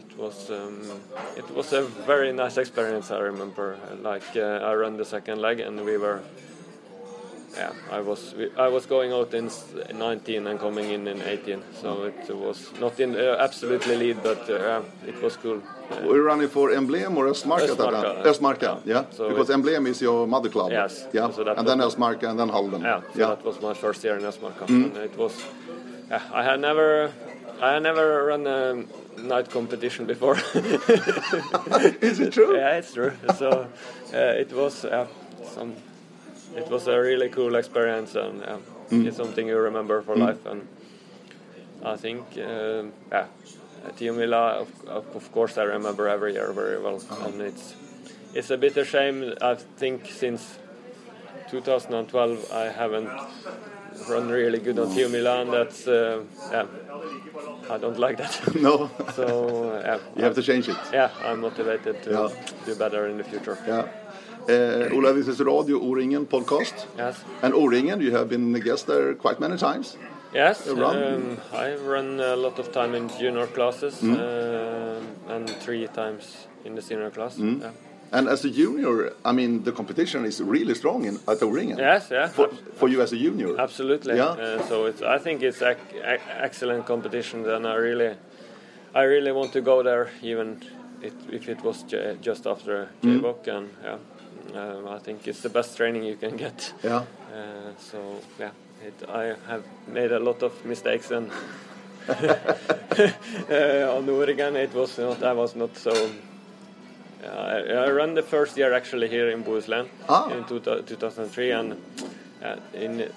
it 0.00 0.18
was 0.18 0.50
um, 0.50 0.80
it 1.36 1.48
was 1.54 1.72
a 1.72 1.82
very 2.06 2.32
nice 2.32 2.56
experience. 2.56 3.10
I 3.10 3.18
remember. 3.18 3.78
Like 4.02 4.36
uh, 4.36 4.70
I 4.70 4.72
ran 4.74 4.96
the 4.96 5.04
second 5.04 5.38
leg, 5.40 5.60
and 5.60 5.84
we 5.84 5.96
were. 5.96 6.20
Yeah, 7.56 7.72
I 7.90 8.00
was 8.00 8.34
I 8.56 8.68
was 8.68 8.86
going 8.86 9.12
out 9.12 9.34
in 9.34 9.50
19 9.92 10.46
and 10.46 10.60
coming 10.60 10.90
in 10.90 11.08
in 11.08 11.20
18, 11.20 11.62
so 11.82 12.04
it 12.04 12.30
was 12.30 12.70
not 12.80 13.00
in 13.00 13.16
uh, 13.16 13.36
absolutely 13.40 13.96
lead, 13.96 14.22
but 14.22 14.48
uh, 14.48 14.54
yeah, 14.54 15.08
it 15.08 15.20
was 15.20 15.36
cool. 15.36 15.60
Uh, 15.90 16.06
Were 16.06 16.22
running 16.22 16.48
for 16.48 16.70
Emblem 16.70 17.18
or 17.18 17.26
Östmarka? 17.26 17.70
at 17.70 17.78
that 17.78 17.90
time? 17.90 18.24
Östmarka, 18.24 18.80
yeah. 18.86 18.94
Yeah. 18.94 19.04
So 19.10 19.28
because 19.28 19.50
it- 19.50 19.54
Emblem 19.54 19.86
is 19.88 20.00
your 20.00 20.28
mother 20.28 20.48
club. 20.48 20.70
Yes. 20.70 21.08
Yeah. 21.12 21.32
So 21.32 21.42
and 21.42 21.66
then 21.66 21.80
Östmarka 21.80 22.28
and 22.30 22.38
then 22.38 22.48
Halden. 22.48 22.82
Yeah, 22.82 23.00
so 23.00 23.18
yeah. 23.18 23.26
that 23.34 23.44
was 23.44 23.60
my 23.60 23.74
first 23.74 24.04
year 24.04 24.16
in 24.16 24.22
Östmarka. 24.22 24.66
Mm. 24.66 24.84
And 24.84 24.96
it 24.96 25.16
was, 25.18 25.34
yeah, 26.08 26.22
I 26.32 26.44
had 26.44 26.60
never, 26.60 27.10
I 27.60 27.72
had 27.72 27.82
never 27.82 28.26
run 28.26 28.46
a 28.46 28.84
night 29.18 29.50
competition 29.50 30.06
before. 30.06 30.36
is 32.00 32.20
it 32.20 32.32
true? 32.32 32.56
yeah, 32.56 32.76
it's 32.78 32.92
true. 32.94 33.12
So 33.38 33.66
uh, 34.14 34.16
it 34.16 34.52
was, 34.52 34.84
uh, 34.84 35.06
some, 35.54 35.74
it 36.56 36.68
was 36.70 36.86
a 36.88 36.98
really 37.00 37.28
cool 37.28 37.54
experience 37.56 38.14
and 38.14 38.42
uh, 38.42 38.58
Mm. 38.90 39.06
it's 39.06 39.16
something 39.16 39.46
you 39.46 39.56
remember 39.56 40.02
for 40.02 40.16
life. 40.16 40.44
And 40.46 40.66
I 41.84 41.94
think, 41.96 42.22
uh, 42.36 42.82
yeah, 43.12 43.26
Tiomila, 43.96 44.66
of, 44.88 45.14
of 45.14 45.30
course, 45.32 45.56
I 45.58 45.62
remember 45.62 46.08
every 46.08 46.32
year 46.32 46.52
very 46.52 46.76
well, 46.82 46.96
Uh-huh. 46.96 47.28
and 47.28 47.40
it's 47.40 47.74
it's 48.34 48.50
a 48.50 48.56
bit 48.56 48.76
a 48.76 48.84
shame. 48.84 49.34
I 49.40 49.54
think 49.78 50.06
since 50.10 50.58
2012 51.50 52.50
I 52.52 52.64
haven't 52.70 53.10
run 54.08 54.28
really 54.28 54.58
good 54.58 54.78
on 54.78 54.88
Tiomilan. 54.88 55.50
That's 55.50 55.86
uh, 55.86 56.22
yeah, 56.52 56.66
I 57.74 57.78
don't 57.78 57.98
like 57.98 58.16
that. 58.18 58.32
No. 58.60 58.90
so 59.14 59.70
uh, 59.70 59.82
yeah, 59.84 59.98
you 60.16 60.24
have 60.24 60.34
to 60.34 60.42
change 60.42 60.68
it. 60.68 60.76
yeah, 60.92 61.10
I'm 61.24 61.40
motivated 61.40 62.02
to 62.04 62.10
Yeah. 62.10 62.28
do 62.66 62.74
better 62.74 63.06
in 63.06 63.16
the 63.18 63.24
future. 63.24 63.56
Yeah. 63.66 63.86
Uh, 64.48 64.94
Ola, 64.96 65.12
this 65.12 65.28
is 65.28 65.38
Radio 65.40 65.78
O-ringen 65.80 66.26
podcast. 66.26 66.86
Yes. 66.98 67.22
And 67.42 67.54
O-ringen, 67.54 68.00
you 68.00 68.10
have 68.16 68.28
been 68.28 68.54
a 68.54 68.60
guest 68.60 68.86
there 68.86 69.14
quite 69.14 69.38
many 69.40 69.56
times. 69.56 69.96
Yes, 70.34 70.68
um, 70.68 71.38
I 71.52 71.74
run 71.74 72.20
a 72.20 72.36
lot 72.36 72.58
of 72.58 72.70
time 72.72 72.94
in 72.94 73.08
junior 73.18 73.46
classes 73.48 74.00
Mm. 74.00 74.16
uh, 74.16 75.34
and 75.34 75.48
three 75.60 75.86
times 75.88 76.46
in 76.64 76.74
the 76.76 76.82
senior 76.82 77.10
class. 77.10 77.36
Mm. 77.36 77.60
Yeah. 77.60 77.70
And 78.12 78.28
as 78.28 78.44
a 78.44 78.50
junior, 78.50 79.12
I 79.24 79.32
mean, 79.32 79.62
the 79.62 79.72
competition 79.72 80.24
is 80.24 80.40
really 80.42 80.74
strong 80.74 81.04
in, 81.04 81.18
at 81.28 81.40
O-ringen. 81.42 81.78
Yes, 81.78 82.08
yeah, 82.10 82.26
For, 82.28 82.48
for 82.74 82.88
you 82.88 83.02
as 83.02 83.12
a 83.12 83.16
junior. 83.16 83.60
absolutely. 83.60 84.16
Yeah. 84.16 84.30
Uh, 84.30 84.62
so 84.68 84.86
it's, 84.86 85.00
I 85.02 85.18
think 85.18 85.42
it's 85.42 85.62
ac- 85.62 85.78
ac- 86.04 86.22
excellent 86.40 86.86
competition, 86.86 87.48
and 87.48 87.66
I 87.66 87.74
really, 87.76 88.16
I 88.94 89.02
really 89.02 89.30
want 89.32 89.52
to 89.52 89.60
go 89.60 89.82
there, 89.84 90.08
even 90.22 90.60
it, 91.02 91.12
if 91.30 91.48
it 91.48 91.62
was 91.62 91.84
j- 91.84 92.16
just 92.20 92.46
after 92.46 92.88
Mm. 93.02 93.20
JWOC, 93.20 93.46
and 93.48 93.68
yeah, 93.84 93.98
um, 94.60 94.88
I 94.88 94.98
think 94.98 95.28
it's 95.28 95.42
the 95.42 95.48
best 95.48 95.76
training 95.76 96.02
you 96.04 96.16
can 96.16 96.36
get. 96.36 96.72
Yeah. 96.82 97.04
Uh, 97.32 97.72
so 97.78 97.98
yeah, 98.40 98.50
it, 98.84 99.08
I 99.08 99.34
have 99.46 99.62
made 99.86 100.10
a 100.10 100.18
lot 100.18 100.42
of 100.42 100.52
mistakes 100.64 101.12
and 101.12 101.30
uh, 102.08 103.96
on 103.96 104.08
O-ringen 104.08 104.56
it 104.56 104.74
was 104.74 104.98
not. 104.98 105.22
I 105.22 105.32
was 105.32 105.54
not 105.54 105.76
so. 105.76 105.92
Yeah, 107.22 107.30
I, 107.30 107.86
I 107.86 107.90
ran 107.90 108.14
the 108.14 108.22
first 108.22 108.56
year 108.56 108.72
actually 108.72 109.08
here 109.08 109.30
in 109.30 109.44
Bohuslän 109.44 109.86
Ah. 110.08 110.30
in 110.30 110.44
two, 110.44 110.60
2003, 110.60 111.50
and 111.52 111.72
uh, 112.42 112.56
in 112.74 113.10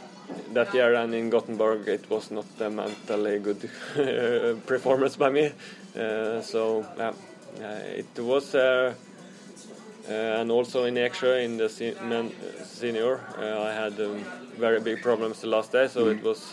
that 0.53 0.73
year 0.73 0.93
and 0.95 1.13
in 1.13 1.29
Gothenburg 1.29 1.87
it 1.87 2.09
was 2.09 2.31
not 2.31 2.45
a 2.61 2.69
mentally 2.69 3.39
good 3.39 3.69
performance 4.65 5.15
by 5.17 5.29
me. 5.29 5.51
Uh, 5.95 6.41
so 6.41 6.85
uh, 6.99 7.13
it 7.97 8.19
was. 8.19 8.55
Uh, 8.55 8.93
uh, 10.09 10.41
and 10.41 10.51
also 10.51 10.83
in 10.83 10.95
Eksjö 10.95 11.41
in 11.45 11.55
the 11.57 11.69
se- 11.69 11.95
men, 12.03 12.25
uh, 12.27 12.63
senior, 12.65 13.21
uh, 13.37 13.61
I 13.61 13.71
had 13.73 13.97
um, 14.01 14.21
very 14.59 14.81
big 14.81 15.01
problems 15.01 15.39
the 15.39 15.47
last 15.47 15.71
day, 15.71 15.87
so 15.87 16.07
it 16.09 16.21
was 16.21 16.43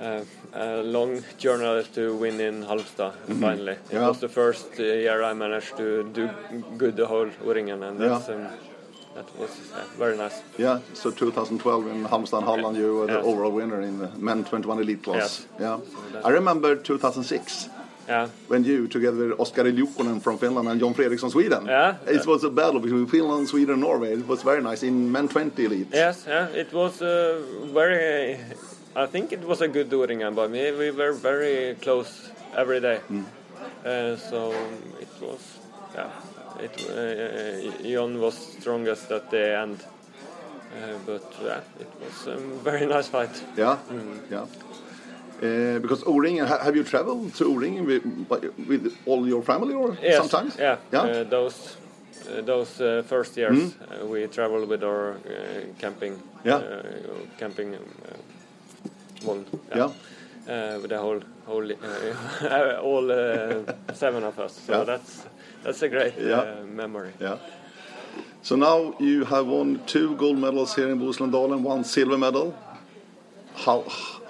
uh, 0.00 0.20
a 0.52 0.82
long 0.82 1.22
journey 1.38 1.84
to 1.94 2.14
win 2.16 2.40
in 2.40 2.62
Halmstad 2.64 3.12
finally. 3.40 3.72
It 3.72 3.92
Yeah. 3.92 4.08
was 4.08 4.18
the 4.20 4.28
first 4.28 4.66
uh, 4.78 4.82
year 4.82 5.22
I 5.22 5.34
managed 5.34 5.76
to 5.76 6.04
do 6.12 6.28
good 6.78 6.96
the 6.96 7.06
whole 7.06 7.30
Ringen, 7.44 7.82
and 7.82 8.00
Yeah. 8.00 8.16
um, 8.16 8.46
that 9.14 9.26
was 9.38 9.50
uh, 9.74 9.84
very 9.98 10.16
nice. 10.16 10.42
Yeah, 10.58 10.78
so 10.94 11.10
2012 11.10 11.86
in 11.86 12.04
Halmstad 12.04 12.38
and 12.38 12.46
Halland, 12.46 12.76
you 12.76 12.94
were 12.96 13.06
the 13.06 13.18
Yes. 13.18 13.24
overall 13.26 13.52
winner 13.52 13.80
in 13.82 13.98
the 13.98 14.08
men 14.18 14.44
21 14.44 14.80
elite 14.80 15.02
class. 15.02 15.16
Yes. 15.16 15.46
Yeah, 15.60 15.78
that- 16.12 16.26
I 16.26 16.30
remember 16.30 16.76
2006 16.76 17.68
Yeah. 18.08 18.28
When 18.48 18.64
you, 18.64 18.86
together 18.86 19.28
with 19.28 19.40
Oskar 19.40 19.64
Iljukonen 19.64 20.20
from 20.20 20.36
Finland 20.38 20.68
and 20.68 20.78
John 20.78 20.92
Fredriksson 20.94 21.30
Sweden, 21.30 21.64
Yeah. 21.66 21.94
it 22.06 22.26
was 22.26 22.44
a 22.44 22.50
battle 22.50 22.78
between 22.80 23.06
Finland, 23.06 23.48
Sweden, 23.48 23.70
and 23.74 23.80
Norway. 23.80 24.12
It 24.12 24.26
was 24.28 24.42
very 24.42 24.60
nice 24.60 24.82
in 24.86 25.10
men 25.10 25.26
20 25.28 25.64
elite. 25.64 25.86
Yes, 25.90 26.26
yeah, 26.28 26.48
it 26.54 26.70
was 26.74 27.00
uh, 27.00 27.40
very. 27.72 28.36
I 28.96 29.06
think 29.06 29.32
it 29.32 29.40
was 29.40 29.60
a 29.60 29.68
good 29.68 29.92
O-ringen, 29.92 30.34
but 30.34 30.50
we, 30.50 30.70
we 30.72 30.90
were 30.90 31.12
very 31.12 31.74
close 31.80 32.30
every 32.56 32.80
day. 32.80 33.00
Uh, 33.84 34.16
so 34.16 34.52
it 35.00 35.08
was, 35.20 35.40
yeah. 35.94 36.10
It 36.60 36.74
uh, 36.88 37.82
Jon 37.82 38.20
was 38.20 38.34
strongest 38.60 39.10
at 39.10 39.30
the 39.30 39.58
end, 39.58 39.80
uh, 39.82 40.98
but 41.04 41.24
yeah, 41.42 41.60
it 41.80 41.88
was 42.00 42.26
a 42.28 42.36
very 42.62 42.86
nice 42.94 43.08
fight. 43.08 43.42
Yeah, 43.56 43.78
yeah. 44.30 44.46
Uh, 45.42 45.78
because 45.80 46.04
O-ringen, 46.06 46.46
ha 46.46 46.58
have 46.58 46.76
you 46.76 46.84
traveled 46.84 47.34
to 47.34 47.44
O-ringen 47.46 47.84
with, 47.86 48.04
with 48.68 48.96
all 49.06 49.26
your 49.26 49.42
family 49.42 49.74
or 49.74 49.96
Yes, 50.00 50.16
sometimes? 50.18 50.56
yeah. 50.56 50.76
Yeah. 50.92 51.00
Uh, 51.02 51.24
those 51.24 51.76
uh, 52.30 52.40
those 52.42 52.80
uh, 52.80 53.02
first 53.08 53.36
years 53.36 53.74
uh, 53.74 54.06
we 54.06 54.26
traveled 54.28 54.68
with 54.68 54.84
our 54.84 55.14
uh, 55.14 55.16
camping. 55.80 56.22
Yeah. 56.44 56.56
Uh, 56.56 56.82
camping. 57.38 57.74
Uh, 59.22 59.26
one. 59.26 59.46
Yeah. 59.74 59.90
Uh, 60.46 60.78
with 60.80 60.90
the 60.90 60.98
whole 60.98 61.20
whole 61.46 61.72
uh, 61.72 62.80
all 62.82 63.10
uh, 63.10 63.94
seven 63.94 64.24
of 64.24 64.38
us. 64.38 64.60
So 64.66 64.78
Yeah. 64.78 64.84
that's 64.84 65.24
that's 65.62 65.82
a 65.82 65.88
great 65.88 66.14
Yeah. 66.18 66.40
uh, 66.40 66.64
memory. 66.66 67.12
Yeah. 67.20 67.38
So 68.42 68.56
now 68.56 68.94
you 68.98 69.24
have 69.24 69.46
won 69.46 69.80
two 69.86 70.16
gold 70.16 70.38
medals 70.38 70.74
here 70.74 70.90
in 70.90 70.98
Bohuslän 71.00 71.62
one 71.62 71.84
silver 71.84 72.18
medal. 72.18 72.54
How 73.54 73.84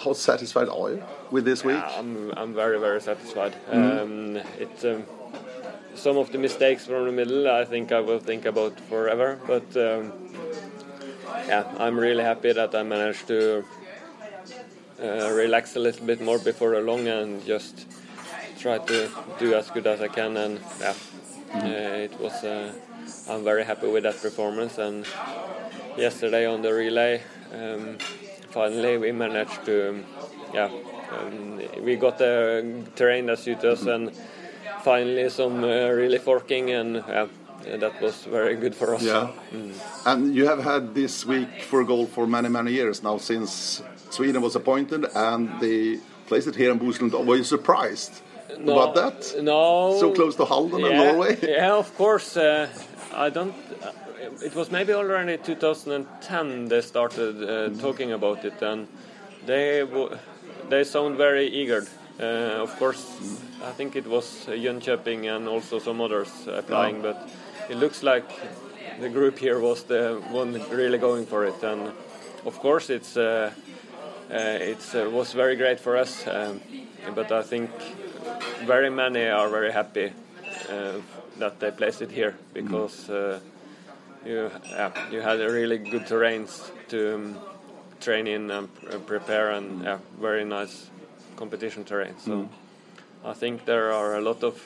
how 0.05 0.13
satisfied 0.13 0.69
are 0.69 0.91
you 0.91 1.03
with 1.31 1.45
this 1.45 1.65
week? 1.65 1.77
Yeah, 1.83 1.99
I'm 1.99 2.31
I'm 2.37 2.55
very 2.55 2.79
very 2.79 3.01
satisfied. 3.01 3.55
Mm-hmm. 3.71 3.99
Um, 4.03 4.37
it 4.61 4.85
um, 4.85 5.03
some 5.95 6.17
of 6.19 6.31
the 6.31 6.39
mistakes 6.39 6.87
from 6.87 7.07
the 7.07 7.13
middle 7.13 7.49
I 7.49 7.65
think 7.65 7.91
I 7.91 8.01
will 8.01 8.21
think 8.21 8.45
about 8.45 8.79
forever, 8.89 9.39
but 9.47 9.77
um, 9.77 10.13
yeah, 11.49 11.65
I'm 11.79 11.99
really 11.99 12.23
happy 12.23 12.53
that 12.53 12.75
I 12.75 12.83
managed 12.83 13.27
to 13.29 13.65
uh, 15.03 15.31
relax 15.33 15.77
a 15.77 15.81
little 15.81 16.07
bit 16.07 16.21
more 16.21 16.39
before 16.39 16.75
a 16.75 16.81
long 16.81 17.07
and 17.09 17.45
just 17.45 17.87
try 18.59 18.79
to 18.79 19.11
do 19.39 19.55
as 19.55 19.71
good 19.71 19.87
as 19.87 20.01
I 20.01 20.09
can. 20.09 20.37
And 20.37 20.61
yeah, 20.81 20.95
uh, 21.55 22.07
it 22.07 22.19
was. 22.21 22.45
Uh, 22.45 22.73
I'm 23.29 23.45
very 23.45 23.65
happy 23.65 23.89
with 23.89 24.05
that 24.05 24.21
performance. 24.21 24.79
And 24.79 25.07
yesterday 25.97 26.47
on 26.47 26.63
the 26.63 26.73
relay, 26.73 27.23
um, 27.53 27.99
finally 28.51 28.99
we 28.99 29.13
managed 29.13 29.65
to, 29.67 29.91
um, 29.91 30.05
yeah, 30.53 30.71
um, 31.13 31.61
we 31.83 31.97
got 31.97 32.19
the 32.19 32.85
terrain 32.97 33.27
that 33.27 33.39
suited 33.39 33.65
us 33.65 33.83
and 33.87 34.13
finally 34.83 35.29
some 35.29 35.65
uh, 35.65 35.89
really 35.89 36.19
forking 36.19 36.71
and 36.71 36.97
yeah, 37.09 37.27
that 37.79 38.01
was 38.01 38.25
very 38.25 38.57
good 38.57 38.75
for 38.75 38.95
us. 38.95 39.03
Yeah. 39.03 39.31
And 40.05 40.35
you 40.35 40.47
have 40.47 40.63
had 40.63 40.95
this 40.95 41.25
week 41.25 41.63
for 41.63 41.85
goal 41.85 42.07
for 42.07 42.27
many, 42.27 42.49
many 42.49 42.73
years 42.73 43.03
now 43.03 43.19
since 43.19 43.83
Sweden 44.11 44.43
was 44.43 44.57
appointed 44.57 45.05
and 45.15 45.49
they 45.61 45.99
placed 46.27 46.47
it 46.49 46.57
here 46.57 46.71
in 46.73 46.79
Bohuslän. 46.79 47.11
Were 47.27 47.37
you 47.37 47.45
surprised 47.45 48.23
about 48.63 48.95
that? 48.95 49.35
No. 49.43 49.97
So 50.01 50.13
close 50.13 50.37
to 50.37 50.45
Halden 50.45 50.85
and 50.85 50.97
Norway? 50.97 51.37
Yeah, 51.43 51.75
of 51.79 51.95
course. 51.97 52.37
Uh, 52.37 52.69
I 53.15 53.31
don't. 53.31 53.55
Uh, 53.83 53.91
it 54.43 54.55
was 54.55 54.71
maybe 54.71 54.93
already 54.95 55.37
2010 55.39 56.69
they 56.69 56.81
started 56.81 57.43
uh, 57.43 57.69
talking 57.81 58.13
about 58.13 58.45
it, 58.45 58.63
and 58.63 58.87
they 59.47 59.81
w- 59.81 60.17
they 60.71 60.85
sound 60.85 61.17
very 61.17 61.47
eager. 61.47 61.85
Uh, 62.21 62.63
of 62.63 62.75
course, 62.79 63.05
I 63.63 63.73
think 63.73 63.97
it 63.97 64.07
was 64.07 64.47
Jönköping 64.47 65.27
and 65.37 65.49
also 65.49 65.79
some 65.79 66.01
others 66.01 66.31
applying, 66.47 67.03
but 67.03 67.29
it 67.69 67.77
looks 67.77 68.03
like 68.03 68.25
the 69.01 69.09
group 69.09 69.39
here 69.39 69.59
was 69.61 69.83
the 69.85 70.21
one 70.33 70.53
really 70.71 70.99
going 70.99 71.27
for 71.27 71.45
it, 71.45 71.63
and 71.63 71.93
of 72.47 72.59
course 72.61 72.89
it's. 72.91 73.17
Uh, 74.31 74.59
it 74.61 74.95
uh, 74.95 75.11
was 75.11 75.33
very 75.33 75.57
great 75.57 75.79
for 75.81 75.97
us, 75.97 76.27
um, 76.27 76.61
but 77.15 77.31
I 77.31 77.43
think 77.43 77.71
very 78.65 78.91
many 78.91 79.27
are 79.27 79.49
very 79.49 79.73
happy 79.73 80.13
uh, 80.71 80.93
that 81.39 81.61
they 81.61 81.71
placed 81.71 82.03
it 82.03 82.11
here 82.11 82.35
because 82.55 83.11
uh, 83.11 83.39
you 84.25 84.51
yeah, 84.71 84.91
you 85.11 85.21
had 85.21 85.41
a 85.41 85.51
really 85.51 85.79
good 85.79 86.07
terrains 86.07 86.71
to 86.89 87.15
um, 87.15 87.39
train 88.01 88.27
in 88.27 88.51
and 88.51 88.75
pr- 88.75 88.99
prepare 88.99 89.51
and 89.51 89.83
yeah, 89.85 89.99
very 90.21 90.45
nice 90.45 90.91
competition 91.37 91.85
terrain. 91.85 92.15
So 92.19 92.49
I 93.25 93.35
think 93.35 93.65
there 93.65 93.93
are 93.93 94.17
a 94.17 94.21
lot 94.21 94.43
of 94.43 94.61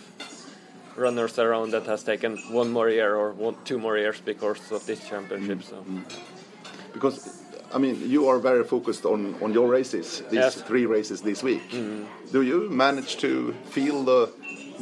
runners 0.96 1.38
around 1.38 1.70
that 1.70 1.86
has 1.86 2.02
taken 2.02 2.36
one 2.50 2.70
more 2.70 2.90
year 2.90 3.14
or 3.14 3.32
one, 3.32 3.56
two 3.64 3.78
more 3.78 3.96
years 3.96 4.20
because 4.20 4.72
of 4.72 4.84
this 4.86 5.08
championship. 5.08 5.62
So 5.62 5.84
Because, 6.92 7.42
I 7.74 7.78
mean, 7.78 8.10
you 8.10 8.28
are 8.28 8.38
very 8.38 8.64
focused 8.64 9.04
on, 9.04 9.34
on 9.42 9.52
your 9.52 9.68
races, 9.68 10.22
these 10.30 10.40
Yes. 10.40 10.62
three 10.62 10.86
races 10.86 11.20
this 11.22 11.42
week. 11.42 11.62
Do 12.32 12.42
you 12.42 12.68
manage 12.70 13.16
to 13.18 13.54
feel 13.70 14.04
the 14.04 14.30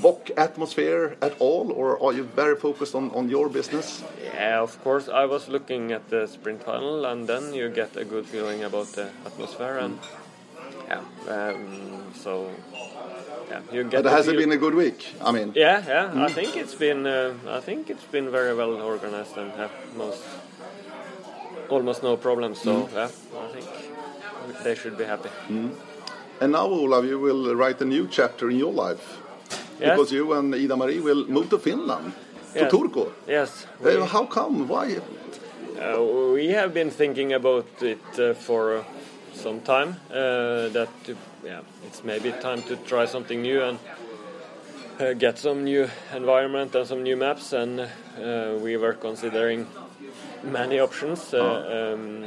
WOC 0.01 0.31
atmosphere 0.37 1.17
at 1.23 1.33
all, 1.41 1.73
or 1.73 1.99
are 2.03 2.13
you 2.13 2.25
very 2.37 2.55
focused 2.57 2.95
on, 2.95 3.11
on 3.13 3.29
your 3.31 3.49
business? 3.49 4.05
Yeah, 4.25 4.61
of 4.63 4.83
course. 4.85 5.09
I 5.09 5.25
was 5.25 5.49
looking 5.49 5.93
at 5.93 6.09
the 6.11 6.27
sprint 6.27 6.65
tunnel, 6.65 7.05
and 7.07 7.27
then 7.27 7.55
you 7.55 7.69
get 7.71 7.97
a 7.97 8.05
good 8.05 8.27
feeling 8.27 8.63
about 8.63 8.89
the 8.93 9.09
atmosphere, 9.25 9.79
and 9.79 9.99
yeah, 10.89 11.01
um, 11.29 12.13
so 12.15 12.51
yeah, 13.51 13.61
you 13.73 13.85
get. 13.85 14.05
But 14.05 14.13
has 14.13 14.29
it 14.29 14.37
been 14.37 14.53
a 14.53 14.57
good 14.59 14.75
week? 14.75 15.15
I 15.25 15.33
mean, 15.33 15.53
Yeah, 15.57 15.83
yeah. 15.89 16.25
I 16.25 16.31
think 16.31 16.57
it's 16.57 16.75
been. 16.75 17.07
Uh, 17.07 17.35
I 17.49 17.61
think 17.61 17.91
it's 17.91 18.05
been 18.05 18.31
very 18.31 18.55
well 18.55 18.75
organized 18.83 19.37
and 19.39 19.51
have 19.53 19.73
most, 19.97 20.23
almost 21.69 22.03
no 22.03 22.17
problems. 22.17 22.61
So 22.63 22.89
yeah, 22.93 23.05
I 23.05 23.49
think 23.53 23.67
they 24.65 24.75
should 24.75 24.97
be 24.97 25.05
happy. 25.05 25.31
and 26.41 26.53
now, 26.53 26.67
Olav, 26.67 27.05
you 27.05 27.19
will 27.19 27.55
write 27.57 27.81
a 27.81 27.85
new 27.85 28.07
chapter 28.09 28.51
in 28.51 28.59
your 28.59 28.73
life. 28.73 29.19
Yes. 29.81 29.91
Because 29.91 30.13
you 30.13 30.33
and 30.33 30.55
Ida 30.55 30.77
Marie 30.77 31.01
will 31.01 31.27
move 31.27 31.49
to 31.51 31.59
Finland, 31.59 32.13
Yes. 32.55 32.71
to 32.71 32.77
Turku. 32.79 33.13
Yes. 33.29 33.67
Uh, 33.85 34.05
how 34.07 34.25
come? 34.27 34.67
Why? 34.69 34.97
Uh, 34.97 36.33
we 36.33 36.49
have 36.49 36.73
been 36.73 36.91
thinking 36.91 37.33
about 37.35 37.67
it 37.83 38.01
uh, 38.19 38.33
for 38.33 38.79
uh, 38.79 38.85
some 39.35 39.61
time. 39.61 39.97
Uh, 40.11 40.69
that 40.73 40.89
yeah, 41.45 41.61
it's 41.87 42.03
maybe 42.05 42.33
time 42.33 42.63
to 42.63 42.77
try 42.77 43.05
something 43.07 43.43
new 43.43 43.63
and 43.63 43.79
uh, 44.99 45.13
get 45.13 45.39
some 45.39 45.65
new 45.65 45.89
environment 46.15 46.75
and 46.75 46.87
some 46.87 47.03
new 47.03 47.17
maps. 47.17 47.53
And 47.53 47.81
uh, 47.81 47.89
we 48.63 48.79
were 48.79 48.95
considering 48.95 49.67
many 50.43 50.79
options. 50.81 51.33
Uh, 51.35 51.93
um, 51.95 52.25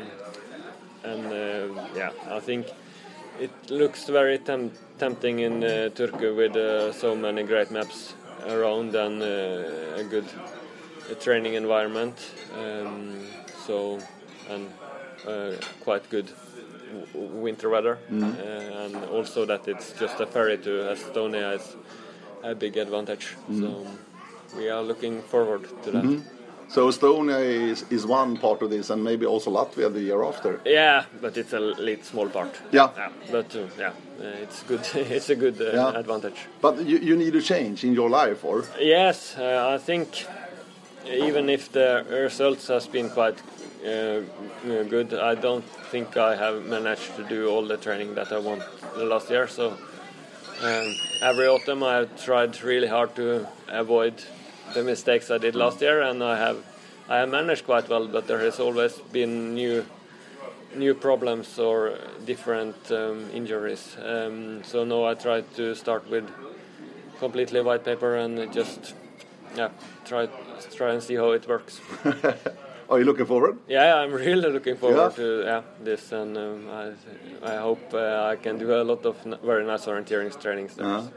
and 1.04 1.26
uh, 1.32 1.82
yeah, 1.96 2.12
I 2.30 2.40
think 2.40 2.68
it 3.40 3.52
looks 3.70 4.06
very 4.10 4.38
tem- 4.38 4.72
tempting 4.98 5.40
in 5.40 5.64
uh, 5.64 5.90
Turku 5.96 6.36
with 6.36 6.56
uh, 6.56 6.92
so 6.92 7.16
many 7.16 7.44
great 7.44 7.72
maps 7.72 8.14
around 8.48 8.96
and 8.96 9.22
uh, 9.22 10.00
a 10.00 10.04
good 10.04 10.26
uh, 11.10 11.14
training 11.16 11.54
environment. 11.54 12.16
Um, 12.60 13.22
so 13.66 14.00
and 14.50 14.68
uh, 15.28 15.52
quite 15.84 16.10
good 16.10 16.30
w- 17.14 17.42
winter 17.42 17.70
weather, 17.70 17.98
uh, 18.12 18.86
and 18.86 18.96
also 19.06 19.46
that 19.46 19.68
it's 19.68 19.94
just 19.94 20.20
a 20.20 20.26
ferry 20.26 20.58
to 20.58 20.70
Estonia 20.94 21.56
is 21.56 21.76
a 22.44 22.56
big 22.56 22.78
advantage. 22.78 23.36
So 23.60 23.86
we 24.58 24.70
are 24.70 24.82
looking 24.82 25.22
forward 25.22 25.68
to 25.84 25.92
that. 25.92 26.04
So 26.70 26.88
Estonia 26.88 27.40
is, 27.42 27.84
is 27.90 28.06
one 28.06 28.38
part 28.38 28.62
of 28.62 28.70
this, 28.70 28.92
and 28.92 29.04
maybe 29.04 29.26
also 29.26 29.50
Latvia 29.50 29.92
the 29.92 30.02
year 30.02 30.24
after. 30.24 30.60
Yeah, 30.66 31.06
but 31.20 31.36
it's 31.36 31.54
a 31.54 31.60
little 31.60 32.04
small 32.04 32.30
part. 32.30 32.62
Yeah. 32.72 32.90
but 33.32 33.56
uh, 33.56 33.66
yeah, 33.80 33.88
uh, 34.22 34.44
it's 34.44 34.62
good. 34.64 34.82
it's 34.94 35.30
a 35.30 35.36
good 35.36 35.60
uh, 35.60 35.74
Yeah. 35.74 36.00
advantage. 36.00 36.46
But 36.62 36.86
you, 36.86 37.00
you 37.00 37.16
need 37.16 37.36
a 37.36 37.42
change 37.42 37.84
in 37.84 37.94
your 37.94 38.10
life, 38.10 38.46
or 38.46 38.66
Yes, 38.80 39.36
uh, 39.36 39.76
I 39.76 39.80
think 39.80 40.28
even 41.08 41.50
if 41.50 41.72
the 41.72 42.06
results 42.10 42.68
has 42.68 42.88
been 42.88 43.10
quite 43.10 43.42
uh, 43.84 43.90
uh, 43.90 44.84
good, 44.90 45.14
I 45.14 45.34
don't 45.36 45.66
think 45.92 46.18
I 46.18 46.36
have 46.36 46.66
managed 46.66 47.16
to 47.16 47.24
do 47.24 47.50
all 47.50 47.66
the 47.68 47.78
training 47.78 48.14
that 48.16 48.32
I 48.32 48.38
want 48.38 48.62
the 48.96 49.06
last 49.06 49.30
year. 49.32 49.48
So 49.48 49.70
um, 50.62 50.96
every 51.22 51.48
autumn 51.48 51.82
I 51.82 52.06
tried 52.26 52.62
really 52.62 52.88
hard 52.88 53.16
to 53.16 53.48
avoid 53.70 54.14
the 54.74 54.84
mistakes 54.84 55.32
I 55.32 55.38
did 55.38 55.56
last 55.56 55.82
year, 55.82 56.02
and 56.02 56.24
I 56.24 56.38
have 56.38 56.58
I 57.10 57.18
have 57.18 57.30
managed 57.30 57.66
quite 57.66 57.90
well. 57.90 58.08
But 58.08 58.28
there 58.28 58.40
has 58.40 58.60
always 58.60 58.94
been 59.12 59.54
new 59.56 59.86
new 60.76 60.94
problems 60.94 61.58
or 61.60 61.98
different 62.26 62.92
um, 62.92 63.30
injuries. 63.34 63.98
Um, 64.04 64.64
so 64.64 64.84
now 64.84 65.06
I 65.06 65.16
try 65.16 65.42
to 65.56 65.76
start 65.76 66.10
with 66.10 66.30
completely 67.20 67.62
white 67.62 67.84
paper 67.84 68.16
and 68.16 68.54
just 68.54 68.94
yeah 69.56 69.70
try 70.06 70.28
try 70.76 70.94
and 70.94 71.02
see 71.04 71.16
how 71.16 71.32
it 71.32 71.48
works. 71.48 71.82
are 72.90 73.00
you 73.00 73.06
looking 73.06 73.26
forward? 73.26 73.58
Yeah, 73.68 73.96
I'm 73.96 74.14
really 74.14 74.50
looking 74.52 74.76
forward 74.78 75.12
Yeah. 75.18 75.24
to 75.24 75.44
yeah, 75.44 75.62
this, 75.84 76.12
and 76.12 76.38
um, 76.38 76.68
I 76.72 77.54
I 77.54 77.56
hope 77.58 77.94
uh, 77.94 78.32
I 78.32 78.36
can 78.36 78.58
do 78.60 78.74
a 78.74 78.84
lot 78.84 79.06
of 79.06 79.16
n- 79.26 79.38
very 79.44 79.66
nice 79.66 79.86
orienteering 79.88 80.32
trainings 80.42 80.76
there. 80.76 80.86
Uh-huh. 80.86 81.08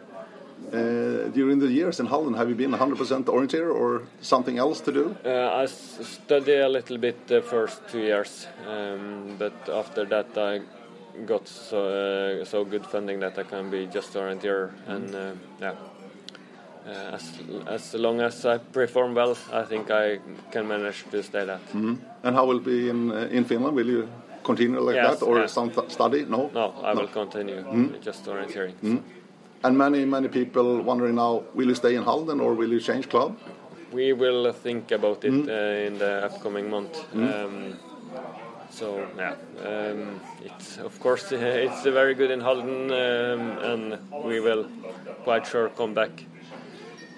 Uh, 0.72 1.28
during 1.34 1.58
the 1.58 1.66
years 1.68 2.00
in 2.00 2.06
Halden, 2.06 2.32
have 2.34 2.48
you 2.48 2.54
been 2.54 2.70
100% 2.72 3.24
orienteer 3.24 3.70
or 3.74 4.02
something 4.22 4.56
else 4.58 4.80
to 4.80 4.90
do? 4.92 5.14
Uh, 5.24 5.50
I 5.62 5.66
studied 5.66 6.60
a 6.60 6.68
little 6.68 6.96
bit 6.96 7.26
the 7.26 7.42
first 7.42 7.86
two 7.90 8.00
years, 8.00 8.46
um, 8.66 9.36
but 9.38 9.52
after 9.68 10.06
that 10.06 10.28
I 10.38 10.60
got 11.26 11.46
so, 11.46 12.40
uh, 12.40 12.44
so 12.46 12.64
good 12.64 12.86
funding 12.86 13.20
that 13.20 13.38
I 13.38 13.42
can 13.42 13.70
be 13.70 13.86
just 13.86 14.14
orienteer 14.14 14.70
and 14.86 15.14
uh, 15.14 15.32
yeah. 15.60 15.74
Uh, 16.86 17.14
as 17.16 17.38
as 17.66 17.94
long 17.94 18.20
as 18.20 18.44
I 18.44 18.58
perform 18.58 19.14
well, 19.14 19.36
I 19.52 19.62
think 19.64 19.90
I 19.90 20.18
can 20.50 20.66
manage 20.66 21.04
to 21.10 21.22
stay 21.22 21.44
that. 21.44 21.60
And 21.74 22.34
how 22.34 22.44
will 22.46 22.56
it 22.56 22.64
be 22.64 22.88
in 22.88 23.12
uh, 23.12 23.28
in 23.30 23.44
Finland? 23.44 23.76
Will 23.76 23.86
you 23.86 24.08
continue 24.42 24.80
like 24.80 24.96
Yes, 24.96 25.20
that 25.20 25.26
or 25.26 25.46
some 25.48 25.70
th- 25.70 25.90
study? 25.90 26.24
No. 26.24 26.50
No, 26.54 26.74
I 26.82 26.94
will 26.94 27.06
continue 27.08 27.62
just 28.00 28.24
orienteering. 28.26 29.02
And 29.64 29.78
many 29.78 30.04
many 30.04 30.28
people 30.28 30.82
wondering 30.82 31.14
now: 31.14 31.44
Will 31.54 31.68
you 31.68 31.74
stay 31.74 31.94
in 31.94 32.02
Halden 32.02 32.40
or 32.40 32.54
will 32.54 32.72
you 32.72 32.80
change 32.80 33.08
club? 33.08 33.38
We 33.92 34.12
will 34.12 34.52
think 34.52 34.90
about 34.90 35.24
it 35.24 35.48
uh, 35.48 35.86
in 35.86 35.98
the 35.98 36.24
upcoming 36.24 36.70
month. 36.70 36.96
Um, 37.14 37.78
so 38.70 39.06
yeah, 39.16 39.34
um, 39.64 40.20
it's 40.44 40.78
of 40.78 40.98
course 40.98 41.30
it's 41.32 41.82
very 41.84 42.14
good 42.14 42.30
in 42.30 42.40
Halden, 42.40 42.90
um, 42.90 43.58
and 43.70 43.98
we 44.24 44.40
will 44.40 44.66
quite 45.24 45.46
sure 45.46 45.68
come 45.68 45.94
back 45.94 46.24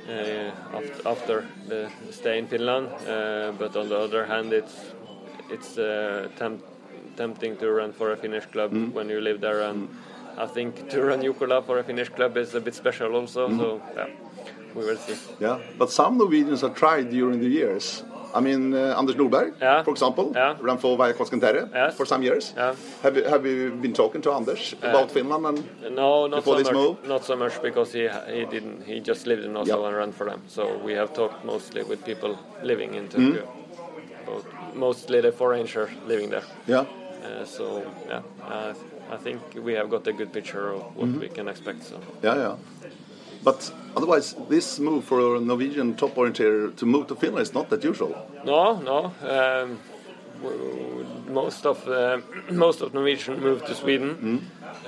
uh, 0.09 0.51
after, 0.77 1.09
after 1.09 1.47
the 1.69 1.91
stay 2.11 2.39
in 2.39 2.47
Finland. 2.47 2.89
Uh, 3.09 3.53
but 3.59 3.75
on 3.77 3.89
the 3.89 3.99
other 3.99 4.27
hand, 4.27 4.53
it's 4.53 4.93
it's 5.49 5.79
uh, 5.79 6.29
temp- 6.37 6.65
tempting 7.17 7.57
to 7.57 7.71
run 7.71 7.93
for 7.93 8.13
a 8.13 8.17
Finnish 8.17 8.47
club 8.47 8.73
when 8.93 9.09
you 9.09 9.21
live 9.21 9.41
there, 9.41 9.63
and 9.63 9.89
I 10.39 10.47
think 10.47 10.89
to 10.91 11.03
run 11.03 11.21
Jukola 11.23 11.63
for 11.65 11.79
a 11.79 11.83
Finnish 11.85 12.09
club 12.11 12.37
is 12.37 12.55
a 12.55 12.61
bit 12.61 12.75
special 12.75 13.15
also. 13.15 13.49
So 13.49 13.81
yeah, 13.97 14.07
we 14.75 14.85
will 14.85 14.97
see. 14.97 15.17
Yeah, 15.41 15.59
but 15.79 15.91
some 15.91 16.19
Norwegians 16.19 16.61
have 16.63 16.75
tried 16.75 17.11
during 17.11 17.41
the 17.41 17.49
years. 17.49 18.05
I 18.37 18.41
mean, 18.41 18.75
uh, 18.75 18.99
Anders 18.99 19.15
Nordberg, 19.17 19.53
Yeah. 19.63 19.85
for 19.85 19.91
example, 19.93 20.33
Yeah. 20.35 20.57
ran 20.61 20.79
for 20.79 20.99
Vaajakosken 20.99 21.41
Terä 21.41 21.69
Yes. 21.75 21.95
for 21.97 22.05
some 22.07 22.25
years. 22.25 22.53
Yeah. 22.57 22.75
Have 23.03 23.17
you 23.21 23.25
have 23.29 23.47
you 23.47 23.71
been 23.83 23.93
talking 23.93 24.23
to 24.23 24.33
Anders 24.33 24.75
about 24.83 25.11
Finland 25.13 25.47
and 25.47 25.59
No, 25.95 26.27
not 26.27 26.39
Before 26.39 26.57
so 26.57 26.59
this 26.59 26.73
much. 26.73 26.75
move? 26.77 26.97
Not 27.09 27.25
so 27.25 27.37
much 27.37 27.63
because 27.63 27.93
he 27.99 28.09
he 28.37 28.45
didn't. 28.45 28.83
He 28.87 29.01
just 29.11 29.27
lived 29.27 29.45
in 29.45 29.57
Oslo 29.57 29.77
Yep. 29.77 29.87
and 29.89 29.97
ran 29.97 30.13
for 30.13 30.27
them. 30.31 30.41
So 30.49 30.63
we 30.87 30.95
have 30.97 31.09
talked 31.15 31.45
mostly 31.45 31.83
with 31.85 32.05
people 32.05 32.37
living 32.63 32.95
in 32.95 33.09
Turku, 33.09 33.39
Mm. 34.27 34.75
mostly 34.75 35.21
the 35.21 35.33
foreigner 35.33 35.89
living 36.09 36.31
there. 36.31 36.43
yeah? 36.67 36.85
Uh, 37.25 37.45
so 37.45 37.65
yeah, 38.09 38.23
uh, 38.51 38.75
I 39.11 39.17
think 39.17 39.41
we 39.63 39.75
have 39.75 39.89
got 39.91 40.07
a 40.07 40.13
good 40.13 40.33
picture 40.33 40.73
of 40.73 40.83
what 40.97 41.09
Mm-hmm. 41.09 41.21
we 41.21 41.29
can 41.29 41.49
expect. 41.49 41.85
So 41.85 42.01
Yeah, 42.23 42.37
yeah. 42.37 42.57
But 43.45 43.73
otherwise, 43.97 44.35
this 44.49 44.79
move 44.79 45.05
for 45.05 45.37
a 45.37 45.41
Norwegian 45.41 45.95
top 45.97 46.15
orienteer 46.17 46.75
to 46.77 46.87
move 46.87 47.07
to 47.09 47.15
Finland 47.15 47.43
is 47.47 47.53
not 47.55 47.69
that 47.71 47.85
usual. 47.85 48.15
no, 48.45 48.81
no. 48.81 48.99
Um, 49.23 49.79
w- 50.43 51.05
most 51.29 51.67
of 51.67 51.87
uh, 51.89 52.19
most 52.51 52.81
of 52.83 52.95
Norwegian 52.95 53.41
move 53.41 53.65
to 53.67 53.75
Sweden. 53.75 54.41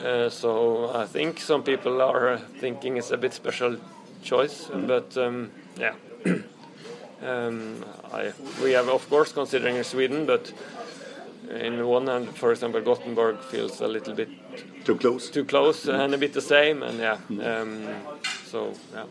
Uh, 0.05 0.29
so 0.31 0.91
I 1.03 1.07
think 1.07 1.41
some 1.41 1.63
people 1.63 2.01
are 2.03 2.39
thinking 2.61 2.97
it's 2.97 3.11
a 3.13 3.17
bit 3.17 3.33
special 3.35 3.77
choice, 4.23 4.71
but 4.87 5.17
um, 5.19 5.51
yeah. 5.79 5.95
um, 7.23 7.85
I, 8.13 8.33
we 8.63 8.73
have 8.73 8.89
of 8.89 9.09
course 9.11 9.33
considering 9.33 9.83
Sweden, 9.85 10.27
but 10.27 10.53
in 11.51 11.87
one 11.87 12.07
hand, 12.07 12.29
for 12.37 12.51
example, 12.53 12.81
Gothenburg 12.81 13.39
feels 13.41 13.81
a 13.81 13.89
little 13.89 14.15
bit 14.15 14.29
Too 14.85 14.97
close. 14.97 15.31
too 15.31 15.45
close 15.45 15.87
and 15.89 16.15
a 16.15 16.19
bit 16.19 16.33
the 16.33 16.41
same, 16.41 16.83
and 16.83 16.99
yeah. 16.99 17.19
Um, 17.29 17.87
so 18.47 18.73
yeah, 18.95 19.05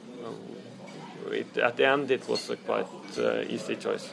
it, 1.32 1.58
at 1.58 1.76
the 1.78 1.86
end 1.86 2.12
it 2.12 2.28
was 2.28 2.50
a 2.50 2.56
quite 2.58 2.88
uh, 3.18 3.42
easy 3.50 3.76
choice. 3.76 4.10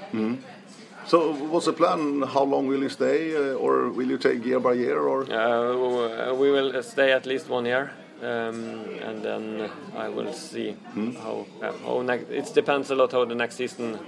So, 1.05 1.35
what's 1.35 1.67
the 1.67 1.73
plan? 1.73 2.23
How 2.23 2.45
long 2.45 2.69
will 2.69 2.81
you 2.81 2.89
stay, 2.89 3.35
uh, 3.35 3.55
or 3.59 3.89
will 3.91 4.09
you 4.09 4.19
take 4.19 4.45
year 4.47 4.61
by 4.61 4.75
year, 4.75 5.01
or? 5.01 5.25
Uh, 5.25 6.33
we 6.35 6.51
will 6.53 6.81
stay 6.85 7.11
at 7.13 7.27
least 7.27 7.49
one 7.49 7.65
year, 7.67 7.91
um, 8.23 8.85
and 9.03 9.21
then 9.25 9.69
I 9.97 10.09
will 10.09 10.33
see 10.33 10.77
how. 11.19 11.45
Uh, 11.61 11.73
how 11.85 12.03
next, 12.03 12.31
it 12.31 12.55
depends 12.55 12.91
a 12.91 12.95
lot 12.95 13.11
how 13.11 13.25
the 13.25 13.35
next 13.35 13.57
season 13.57 13.99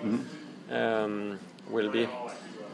um, 0.71 1.39
will 1.69 1.91
be. 1.91 2.09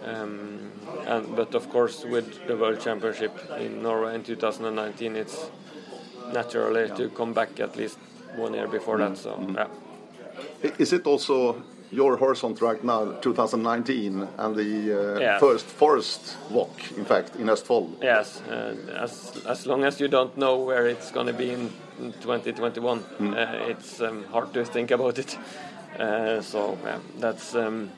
Um, 0.04 0.70
and, 1.06 1.36
but 1.36 1.54
of 1.54 1.68
course, 1.70 2.04
with 2.04 2.46
the 2.46 2.56
World 2.56 2.80
Championship 2.80 3.32
in 3.58 3.82
Norway 3.82 4.14
in 4.14 4.22
2019, 4.22 5.16
it's 5.16 5.50
naturally 6.32 6.88
to 6.96 7.08
come 7.10 7.32
back 7.32 7.60
at 7.60 7.76
least 7.76 7.98
one 8.36 8.54
year 8.54 8.68
before 8.68 8.98
that. 8.98 9.16
So 9.16 9.38
yeah. 9.54 9.66
Is 10.78 10.92
it 10.92 11.06
also 11.06 11.62
your 11.90 12.16
horizon 12.16 12.54
track 12.54 12.84
now, 12.84 13.12
2019, 13.20 14.28
and 14.38 14.56
the 14.56 15.16
uh, 15.16 15.20
Yeah. 15.20 15.38
first 15.38 15.66
forest 15.66 16.36
WOC, 16.50 16.96
in 16.96 17.04
fact, 17.04 17.36
in 17.36 17.48
Østfold? 17.48 17.88
Yes, 18.02 18.42
uh, 18.48 18.74
as 19.04 19.32
as 19.46 19.66
long 19.66 19.84
as 19.84 20.00
you 20.00 20.08
don't 20.08 20.36
know 20.36 20.56
where 20.66 20.86
it's 20.86 21.10
going 21.12 21.26
to 21.26 21.32
be 21.32 21.50
in 21.50 21.70
in 21.98 22.12
2021, 22.20 22.98
uh, 23.20 23.68
it's 23.68 24.00
um, 24.00 24.24
hard 24.32 24.52
to 24.54 24.64
think 24.64 24.90
about 24.90 25.18
it. 25.18 25.38
Uh, 25.98 26.40
so 26.40 26.78
yeah, 26.84 26.98
that's 27.20 27.54
um, 27.54 27.90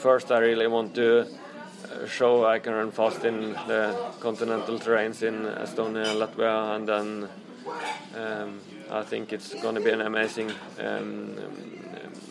first. 0.00 0.32
I 0.32 0.38
really 0.38 0.66
want 0.66 0.94
to 0.94 1.20
uh, 1.20 2.06
show 2.06 2.46
I 2.46 2.58
can 2.58 2.72
run 2.72 2.90
fast 2.90 3.24
in 3.24 3.52
the 3.68 3.94
continental 4.20 4.78
terrains 4.78 5.22
in 5.22 5.44
Estonia 5.44 6.06
and 6.10 6.20
Latvia, 6.20 6.76
and 6.76 6.88
then 6.88 7.28
um, 8.16 8.60
I 8.90 9.02
think 9.02 9.32
it's 9.32 9.54
going 9.62 9.74
to 9.74 9.80
be 9.80 9.90
an 9.90 10.00
amazing 10.00 10.50
um, 10.78 11.36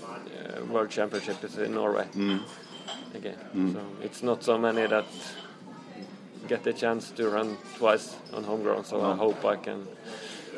uh, 0.04 0.66
world 0.66 0.90
championship 0.90 1.44
in 1.60 1.74
Norway 1.74 2.08
again. 3.14 3.38
So 3.74 3.82
it's 4.02 4.24
not 4.24 4.44
so 4.44 4.58
many 4.58 4.88
that 4.88 5.06
get 6.48 6.64
the 6.64 6.74
chance 6.74 7.12
to 7.12 7.30
run 7.30 7.58
twice 7.78 8.16
on 8.34 8.44
home 8.44 8.64
ground. 8.64 8.86
So 8.86 9.02
I 9.02 9.16
hope 9.16 9.46
I 9.46 9.56
can 9.56 9.88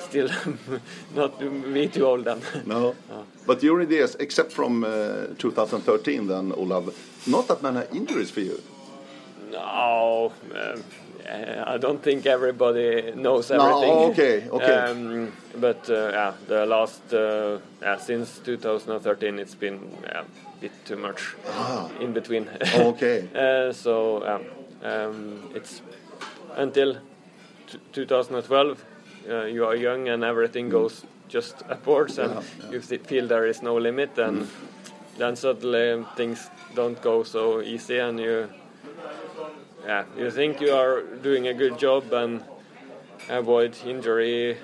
still 0.01 0.29
not 1.15 1.39
be 1.39 1.87
too 1.87 2.05
old 2.05 2.25
then. 2.25 2.41
No. 2.65 2.95
But 3.45 3.59
during 3.59 3.89
the 3.89 3.95
years, 3.95 4.15
except 4.19 4.51
from 4.51 4.83
uh, 4.83 5.27
2013, 5.37 6.27
then, 6.27 6.51
Olav, 6.51 6.93
not 7.27 7.47
that 7.47 7.61
many 7.61 7.85
injuries 7.93 8.31
for 8.31 8.41
you. 8.41 8.59
no, 9.51 10.31
um, 10.55 10.83
I 11.67 11.77
don't 11.77 12.01
think 12.01 12.25
everybody 12.25 13.13
knows 13.15 13.51
everything. 13.51 13.89
No, 13.89 14.11
okay, 14.11 14.49
okay. 14.49 14.73
Um, 14.73 15.31
but 15.59 15.89
uh, 15.89 16.09
yeah, 16.11 16.33
the 16.47 16.65
last 16.65 17.13
uh, 17.13 17.59
yeah 17.81 17.97
since 17.97 18.39
2013, 18.39 19.39
it's 19.39 19.55
been 19.55 19.79
yeah, 20.03 20.21
a 20.21 20.61
bit 20.61 20.71
too 20.85 20.97
much 20.97 21.35
ah. 21.47 21.89
in 21.99 22.13
between. 22.13 22.49
Ah. 22.49 22.81
Okay. 22.83 23.27
uh, 23.35 23.71
so 23.71 24.25
um, 24.27 24.45
um, 24.83 25.49
it's 25.55 25.81
until 26.55 26.97
t- 27.67 27.79
2012. 27.93 28.85
Uh, 29.30 29.45
you 29.45 29.65
are 29.65 29.76
young 29.76 30.09
and 30.09 30.24
everything 30.24 30.69
goes 30.69 31.03
just 31.28 31.55
upwards, 31.69 32.17
and 32.19 32.34
Mm. 32.34 32.43
Yeah, 32.59 32.72
yeah. 32.72 32.72
you 32.72 32.99
feel 32.99 33.28
there 33.28 33.45
is 33.49 33.61
no 33.61 33.76
limit, 33.78 34.17
and 34.17 34.47
then 35.17 35.36
suddenly 35.36 36.05
things 36.15 36.49
don't 36.76 37.01
go 37.01 37.24
so 37.24 37.61
easy, 37.61 37.99
and 37.99 38.19
you 38.19 38.49
yeah, 39.86 40.03
you 40.17 40.32
think 40.32 40.61
you 40.61 40.74
are 40.74 41.01
doing 41.24 41.47
a 41.47 41.53
good 41.53 41.78
job 41.80 42.13
and 42.13 42.43
avoid 43.30 43.76
injury. 43.86 44.57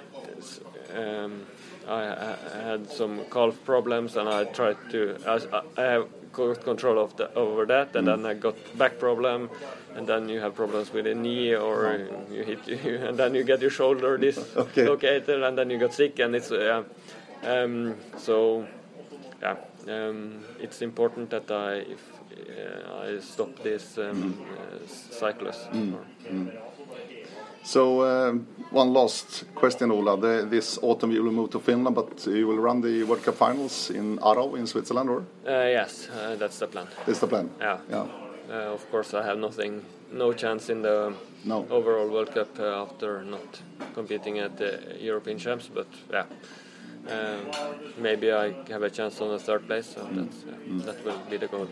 Um, 0.96 1.46
I, 1.88 2.36
I 2.56 2.62
had 2.64 2.90
some 2.90 3.22
calf 3.32 3.56
problems 3.66 4.16
and 4.18 4.28
I 4.30 4.44
tried 4.46 4.78
to. 4.92 5.16
I, 5.26 5.62
I 5.82 5.84
have 5.84 6.08
got 6.38 6.64
control 6.64 7.00
of 7.00 7.16
the, 7.18 7.34
over 7.34 7.66
that, 7.66 7.96
and 7.96 8.08
then 8.08 8.26
I 8.26 8.34
got 8.34 8.56
back 8.78 9.00
problem, 9.00 9.50
and 9.96 10.08
then 10.08 10.30
you 10.30 10.40
have 10.40 10.54
problems 10.56 10.94
with 10.94 11.06
the 11.06 11.16
knee 11.16 11.56
or 11.56 12.00
you 12.32 12.44
hit 12.44 12.68
you, 12.68 12.96
and 13.08 13.18
then 13.18 13.34
you 13.36 13.44
get 13.44 13.62
your 13.62 13.72
shoulder 13.72 14.18
dislocated, 14.28 15.44
and 15.44 15.58
then 15.58 15.70
you 15.70 15.78
got 15.80 15.94
sick, 15.94 16.20
and 16.20 16.36
it's 16.36 16.52
yeah. 16.52 16.84
Um, 17.44 17.96
so 18.18 18.66
yeah, 19.42 19.58
um, 19.88 20.44
it's 20.60 20.82
important 20.82 21.30
that 21.30 21.52
I 21.52 21.74
if, 21.96 22.04
uh, 22.32 23.04
I 23.04 23.20
stop 23.20 23.52
this 23.64 23.98
um, 23.98 24.46
uh, 24.58 24.88
cyclist. 24.88 25.68
Or- 25.74 26.06
So, 27.68 28.02
um, 28.04 28.48
one 28.72 28.94
last 28.94 29.44
question, 29.54 29.92
Ola. 29.92 30.18
The, 30.18 30.46
this 30.50 30.80
autumn 30.82 31.12
you 31.12 31.22
will 31.22 31.34
move 31.34 31.50
to 31.50 31.60
Finland, 31.60 31.96
but 31.98 32.26
you 32.26 32.48
will 32.48 32.60
run 32.60 32.80
the 32.80 33.04
World 33.04 33.24
Cup 33.24 33.36
finals 33.36 33.90
in 33.90 34.18
Aarau 34.20 34.56
in 34.58 34.66
Switzerland, 34.68 35.10
or 35.10 35.18
Uh, 35.46 35.68
yes, 35.68 36.08
uh, 36.10 36.38
that's 36.40 36.60
the 36.60 36.68
plan. 36.68 36.88
is 37.08 37.20
the 37.20 37.28
plan? 37.28 37.50
Yeah. 37.60 37.80
Yeah. 37.90 38.06
Uh, 38.50 38.74
of 38.74 38.90
course, 38.90 39.14
I 39.14 39.22
have 39.24 39.38
nothing, 39.38 39.82
no 40.14 40.32
chance 40.32 40.70
in 40.72 40.82
the 40.82 41.14
No. 41.44 41.66
overall 41.70 42.08
World 42.10 42.32
Cup 42.34 42.58
uh, 42.58 42.84
after 42.84 43.22
not 43.24 43.62
competing 43.94 44.40
at 44.40 44.56
the 44.58 44.80
European 45.02 45.38
Champs. 45.38 45.68
But 45.74 45.88
yeah, 46.10 46.24
um, 47.12 47.52
maybe 48.02 48.32
I 48.32 48.54
have 48.72 48.84
a 48.84 48.90
chance 48.90 49.20
on 49.20 49.28
the 49.30 49.40
third 49.40 49.68
place. 49.68 49.88
So 49.94 50.02
Mm. 50.02 50.16
that's, 50.16 50.38
uh, 50.44 50.86
that 50.86 51.04
will 51.06 51.20
be 51.30 51.36
the 51.38 51.48
goal. 51.48 51.68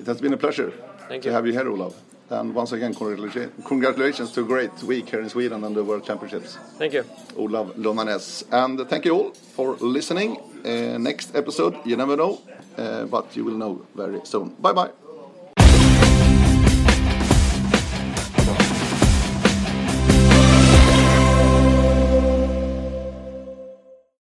It 0.00 0.06
has 0.06 0.20
been 0.20 0.32
a 0.32 0.36
pleasure 0.36 0.70
Thank 1.08 1.22
to 1.24 1.28
you. 1.28 1.34
have 1.34 1.44
you 1.44 1.52
here, 1.52 1.68
Olav. 1.68 1.94
And 2.30 2.54
once 2.54 2.72
again, 2.72 2.94
congratulations 2.94 4.32
to 4.32 4.42
a 4.42 4.44
great 4.44 4.82
week 4.82 5.08
here 5.08 5.20
in 5.20 5.28
Sweden 5.30 5.64
and 5.64 5.74
the 5.74 5.82
World 5.82 6.04
Championships. 6.04 6.58
Thank 6.76 6.92
you. 6.92 7.04
Olav 7.36 7.74
Lundanes. 7.76 8.44
And 8.52 8.86
thank 8.88 9.06
you 9.06 9.14
all 9.14 9.30
for 9.32 9.76
listening. 9.76 10.36
Uh, 10.64 10.98
next 10.98 11.34
episode, 11.34 11.74
you 11.86 11.96
never 11.96 12.16
know, 12.16 12.40
uh, 12.76 13.06
but 13.06 13.34
you 13.36 13.44
will 13.44 13.56
know 13.56 13.86
very 13.94 14.20
soon. 14.24 14.50
Bye 14.60 14.72
bye. 14.72 15.07